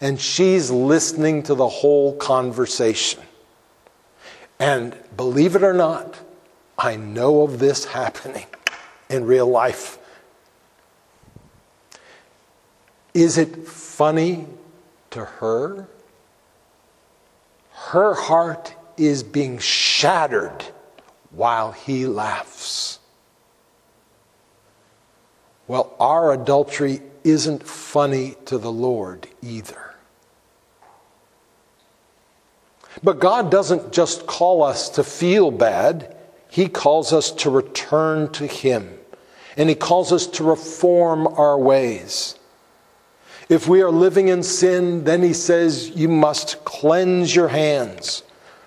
and 0.00 0.18
she's 0.18 0.70
listening 0.70 1.42
to 1.42 1.54
the 1.54 1.68
whole 1.68 2.16
conversation. 2.16 3.22
And 4.58 4.96
believe 5.14 5.54
it 5.54 5.62
or 5.62 5.74
not, 5.74 6.16
I 6.78 6.96
know 6.96 7.42
of 7.42 7.58
this 7.58 7.84
happening 7.84 8.46
in 9.10 9.26
real 9.26 9.46
life. 9.46 9.98
Is 13.12 13.36
it 13.36 13.66
funny 13.66 14.46
to 15.10 15.24
her? 15.24 15.88
Her 17.72 18.14
heart 18.14 18.74
is 18.96 19.22
being 19.22 19.58
shattered 19.58 20.64
while 21.36 21.72
he 21.72 22.06
laughs. 22.06 22.98
Well, 25.68 25.94
our 26.00 26.32
adultery 26.32 27.02
isn't 27.24 27.62
funny 27.62 28.36
to 28.46 28.56
the 28.56 28.70
Lord 28.72 29.28
either. 29.42 29.94
But 33.02 33.18
God 33.18 33.50
doesn't 33.50 33.92
just 33.92 34.26
call 34.26 34.62
us 34.62 34.88
to 34.90 35.04
feel 35.04 35.50
bad, 35.50 36.16
He 36.48 36.68
calls 36.68 37.12
us 37.12 37.30
to 37.32 37.50
return 37.50 38.32
to 38.32 38.46
Him 38.46 38.96
and 39.56 39.68
He 39.68 39.74
calls 39.74 40.12
us 40.12 40.26
to 40.26 40.44
reform 40.44 41.26
our 41.26 41.58
ways. 41.58 42.38
If 43.48 43.68
we 43.68 43.80
are 43.80 43.90
living 43.90 44.28
in 44.28 44.42
sin, 44.42 45.04
then 45.04 45.22
He 45.22 45.32
says 45.32 45.90
you 45.90 46.08
must 46.08 46.64
cleanse 46.64 47.34
your 47.34 47.48
hands 47.48 48.22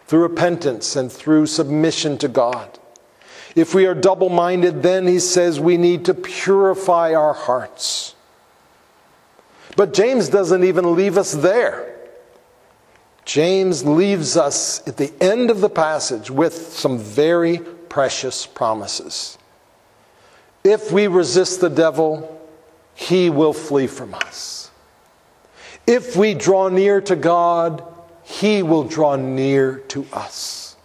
through 0.10 0.22
repentance 0.22 0.96
and 0.96 1.12
through 1.12 1.46
submission 1.46 2.18
to 2.18 2.28
God. 2.28 2.80
If 3.56 3.76
we 3.76 3.86
are 3.86 3.94
double 3.94 4.30
minded, 4.30 4.82
then 4.82 5.06
He 5.06 5.20
says 5.20 5.60
we 5.60 5.78
need 5.78 6.06
to 6.06 6.16
purify 6.16 7.14
our 7.14 7.34
hearts. 7.34 8.16
But 9.76 9.94
James 9.94 10.28
doesn't 10.28 10.64
even 10.64 10.96
leave 10.96 11.16
us 11.16 11.34
there. 11.34 11.96
James 13.24 13.86
leaves 13.86 14.36
us 14.36 14.82
at 14.88 14.98
the 14.98 15.14
end 15.22 15.52
of 15.52 15.62
the 15.62 15.70
passage 15.70 16.32
with 16.32 16.56
some 16.56 16.98
very 16.98 17.60
precious 17.60 18.48
promises. 18.48 19.38
If 20.64 20.92
we 20.92 21.06
resist 21.06 21.62
the 21.62 21.70
devil, 21.70 22.44
he 22.96 23.30
will 23.30 23.54
flee 23.54 23.86
from 23.86 24.16
us. 24.16 24.72
If 25.86 26.16
we 26.16 26.34
draw 26.34 26.70
near 26.70 27.00
to 27.02 27.16
God, 27.16 27.84
he 28.30 28.62
will 28.62 28.84
draw 28.84 29.16
near 29.16 29.80
to 29.88 30.06
us. 30.14 30.76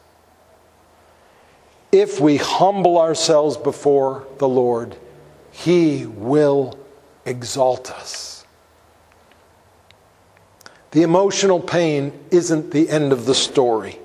If 1.92 2.18
we 2.18 2.38
humble 2.38 2.98
ourselves 2.98 3.58
before 3.58 4.26
the 4.38 4.48
Lord, 4.48 4.96
he 5.52 6.06
will 6.06 6.78
exalt 7.26 7.90
us. 7.90 8.46
The 10.92 11.02
emotional 11.02 11.60
pain 11.60 12.18
isn't 12.30 12.70
the 12.70 12.88
end 12.88 13.12
of 13.12 13.26
the 13.26 13.34
story. 13.34 13.98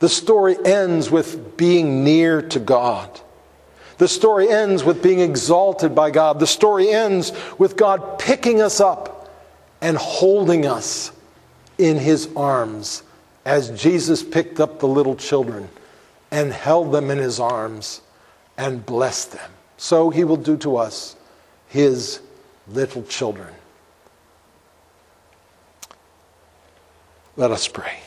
The 0.00 0.10
story 0.10 0.56
ends 0.62 1.10
with 1.10 1.56
being 1.56 2.04
near 2.04 2.42
to 2.42 2.60
God. 2.60 3.18
The 3.96 4.08
story 4.08 4.50
ends 4.50 4.84
with 4.84 5.02
being 5.02 5.20
exalted 5.20 5.94
by 5.94 6.10
God. 6.10 6.38
The 6.38 6.46
story 6.46 6.90
ends 6.90 7.32
with 7.58 7.78
God 7.78 8.18
picking 8.18 8.60
us 8.60 8.78
up 8.78 9.32
and 9.80 9.96
holding 9.96 10.66
us 10.66 11.12
in 11.78 11.98
his 11.98 12.28
arms 12.36 13.02
as 13.44 13.70
Jesus 13.70 14.22
picked 14.22 14.60
up 14.60 14.80
the 14.80 14.88
little 14.88 15.14
children 15.14 15.68
and 16.30 16.52
held 16.52 16.92
them 16.92 17.10
in 17.10 17.18
his 17.18 17.38
arms 17.38 18.02
and 18.56 18.84
blessed 18.84 19.32
them. 19.32 19.50
So 19.76 20.10
he 20.10 20.24
will 20.24 20.36
do 20.36 20.56
to 20.58 20.76
us, 20.76 21.16
his 21.68 22.20
little 22.68 23.02
children. 23.04 23.52
Let 27.36 27.50
us 27.50 27.68
pray. 27.68 27.98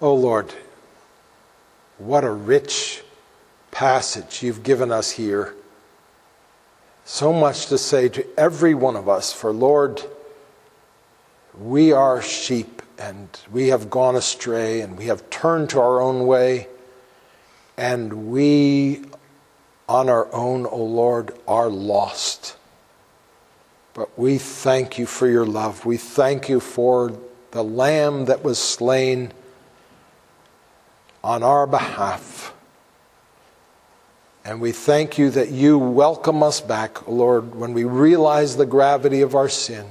Oh 0.00 0.14
Lord, 0.14 0.52
what 1.98 2.24
a 2.24 2.30
rich 2.30 3.02
passage 3.70 4.42
you've 4.42 4.62
given 4.62 4.90
us 4.90 5.12
here. 5.12 5.54
So 7.04 7.32
much 7.32 7.66
to 7.66 7.78
say 7.78 8.08
to 8.08 8.26
every 8.38 8.74
one 8.74 8.96
of 8.96 9.08
us, 9.08 9.32
for 9.32 9.52
Lord, 9.52 10.02
we 11.58 11.92
are 11.92 12.20
sheep 12.22 12.82
and 12.98 13.28
we 13.50 13.68
have 13.68 13.90
gone 13.90 14.16
astray 14.16 14.80
and 14.80 14.96
we 14.96 15.06
have 15.06 15.28
turned 15.30 15.70
to 15.70 15.80
our 15.80 16.00
own 16.00 16.26
way, 16.26 16.68
and 17.76 18.30
we 18.30 19.04
on 19.88 20.08
our 20.08 20.32
own, 20.32 20.66
O 20.66 20.70
oh 20.70 20.84
Lord, 20.84 21.36
are 21.46 21.68
lost. 21.68 22.56
But 23.94 24.18
we 24.18 24.38
thank 24.38 24.98
you 24.98 25.06
for 25.06 25.28
your 25.28 25.46
love. 25.46 25.86
We 25.86 25.96
thank 25.96 26.48
you 26.48 26.60
for 26.60 27.16
the 27.52 27.62
Lamb 27.62 28.26
that 28.26 28.42
was 28.42 28.58
slain 28.58 29.32
on 31.22 31.42
our 31.42 31.66
behalf 31.66 32.54
And 34.46 34.60
we 34.60 34.70
thank 34.70 35.18
you 35.18 35.28
that 35.30 35.50
you 35.50 35.76
welcome 35.76 36.40
us 36.40 36.60
back, 36.60 37.08
Lord, 37.08 37.56
when 37.56 37.72
we 37.72 37.82
realize 37.82 38.56
the 38.56 38.64
gravity 38.64 39.20
of 39.20 39.34
our 39.34 39.48
sin. 39.48 39.84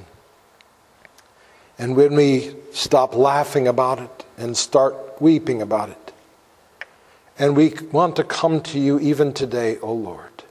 And 1.77 1.95
when 1.95 2.15
we 2.15 2.55
stop 2.71 3.15
laughing 3.15 3.67
about 3.67 3.99
it 3.99 4.25
and 4.37 4.55
start 4.55 5.21
weeping 5.21 5.61
about 5.61 5.89
it. 5.89 6.13
And 7.37 7.55
we 7.55 7.73
want 7.91 8.15
to 8.15 8.23
come 8.23 8.61
to 8.61 8.79
you 8.79 8.99
even 8.99 9.33
today, 9.33 9.77
O 9.79 9.93
Lord. 9.93 10.43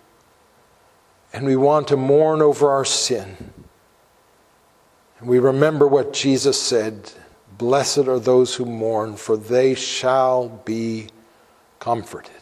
And 1.32 1.46
we 1.46 1.56
want 1.56 1.88
to 1.88 1.96
mourn 1.96 2.42
over 2.42 2.70
our 2.70 2.84
sin. 2.84 3.52
And 5.18 5.28
we 5.28 5.38
remember 5.38 5.86
what 5.86 6.12
Jesus 6.12 6.60
said 6.60 7.12
Blessed 7.56 8.08
are 8.08 8.18
those 8.18 8.56
who 8.56 8.64
mourn, 8.64 9.16
for 9.16 9.36
they 9.36 9.74
shall 9.74 10.48
be 10.48 11.06
comforted. 11.78 12.32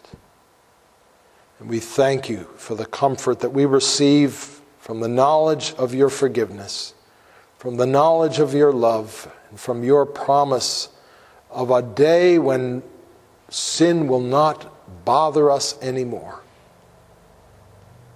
And 1.59 1.69
we 1.69 1.81
thank 1.81 2.31
you 2.31 2.49
for 2.57 2.75
the 2.75 2.87
comfort 2.87 3.41
that 3.41 3.51
we 3.51 3.67
receive 3.67 4.61
from 4.79 5.01
the 5.01 5.09
knowledge 5.09 5.75
of 5.75 5.95
your 5.95 6.09
forgiveness, 6.09 6.95
from 7.63 7.77
the 7.77 7.87
knowledge 7.87 8.41
of 8.41 8.55
your 8.55 8.73
love, 8.73 9.33
and 9.49 9.61
from 9.61 9.85
your 9.85 10.05
promise 10.05 10.89
of 11.49 11.71
a 11.71 11.81
day 11.81 12.37
when 12.37 12.83
sin 13.51 14.09
will 14.09 14.19
not 14.19 15.05
bother 15.05 15.49
us 15.49 15.81
anymore, 15.81 16.41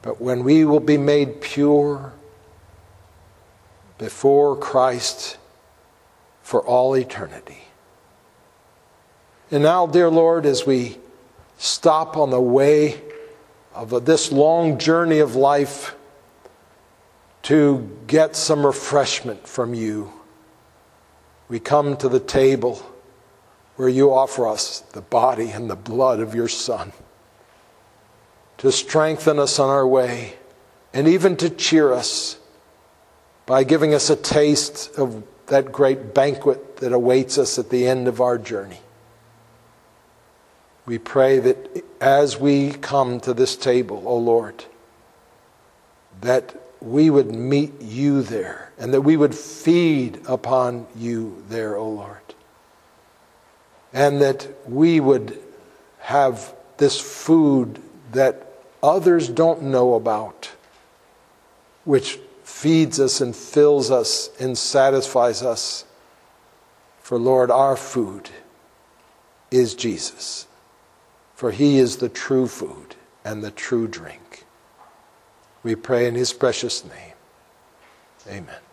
but 0.02 0.20
when 0.20 0.42
we 0.42 0.64
will 0.64 0.80
be 0.80 0.98
made 0.98 1.40
pure 1.40 2.12
before 3.98 4.56
Christ 4.56 5.36
for 6.42 6.60
all 6.66 6.96
eternity. 6.96 7.68
And 9.52 9.62
now, 9.62 9.86
dear 9.86 10.10
Lord, 10.10 10.44
as 10.44 10.66
we 10.66 10.98
stop 11.56 12.16
on 12.16 12.30
the 12.30 12.40
way 12.40 13.00
of 13.72 14.06
this 14.06 14.32
long 14.32 14.76
journey 14.76 15.20
of 15.20 15.36
life 15.36 15.94
to 17.46 17.88
get 18.08 18.34
some 18.34 18.66
refreshment 18.66 19.46
from 19.46 19.72
you, 19.72 20.12
we 21.48 21.60
come 21.60 21.96
to 21.96 22.08
the 22.08 22.18
table 22.18 22.84
where 23.76 23.88
you 23.88 24.12
offer 24.12 24.48
us 24.48 24.80
the 24.80 25.00
body 25.00 25.50
and 25.50 25.70
the 25.70 25.76
blood 25.76 26.18
of 26.18 26.34
your 26.34 26.48
Son 26.48 26.92
to 28.58 28.72
strengthen 28.72 29.38
us 29.38 29.60
on 29.60 29.70
our 29.70 29.86
way 29.86 30.34
and 30.92 31.06
even 31.06 31.36
to 31.36 31.48
cheer 31.48 31.92
us 31.92 32.36
by 33.46 33.62
giving 33.62 33.94
us 33.94 34.10
a 34.10 34.16
taste 34.16 34.98
of 34.98 35.22
that 35.46 35.70
great 35.70 36.14
banquet 36.14 36.78
that 36.78 36.92
awaits 36.92 37.38
us 37.38 37.60
at 37.60 37.70
the 37.70 37.86
end 37.86 38.08
of 38.08 38.20
our 38.20 38.38
journey. 38.38 38.80
We 40.84 40.98
pray 40.98 41.38
that 41.38 41.84
as 42.00 42.40
we 42.40 42.72
come 42.72 43.20
to 43.20 43.32
this 43.32 43.54
table, 43.54 44.02
O 44.04 44.14
oh 44.14 44.18
Lord, 44.18 44.64
that 46.22 46.65
we 46.80 47.10
would 47.10 47.34
meet 47.34 47.80
you 47.80 48.22
there 48.22 48.72
and 48.78 48.92
that 48.92 49.00
we 49.00 49.16
would 49.16 49.34
feed 49.34 50.20
upon 50.26 50.86
you 50.96 51.42
there, 51.48 51.76
O 51.76 51.88
Lord. 51.88 52.18
And 53.92 54.20
that 54.20 54.48
we 54.68 55.00
would 55.00 55.38
have 56.00 56.54
this 56.76 57.00
food 57.00 57.80
that 58.12 58.46
others 58.82 59.28
don't 59.28 59.62
know 59.62 59.94
about, 59.94 60.52
which 61.84 62.18
feeds 62.44 63.00
us 63.00 63.20
and 63.20 63.34
fills 63.34 63.90
us 63.90 64.30
and 64.38 64.56
satisfies 64.56 65.42
us. 65.42 65.84
For 67.00 67.18
Lord, 67.18 67.50
our 67.50 67.76
food 67.76 68.30
is 69.50 69.74
Jesus, 69.74 70.46
for 71.34 71.50
he 71.50 71.78
is 71.78 71.96
the 71.96 72.08
true 72.08 72.46
food 72.46 72.96
and 73.24 73.42
the 73.42 73.50
true 73.50 73.88
drink. 73.88 74.25
We 75.66 75.74
pray 75.74 76.06
in 76.06 76.14
his 76.14 76.32
precious 76.32 76.84
name. 76.84 77.14
Amen. 78.28 78.65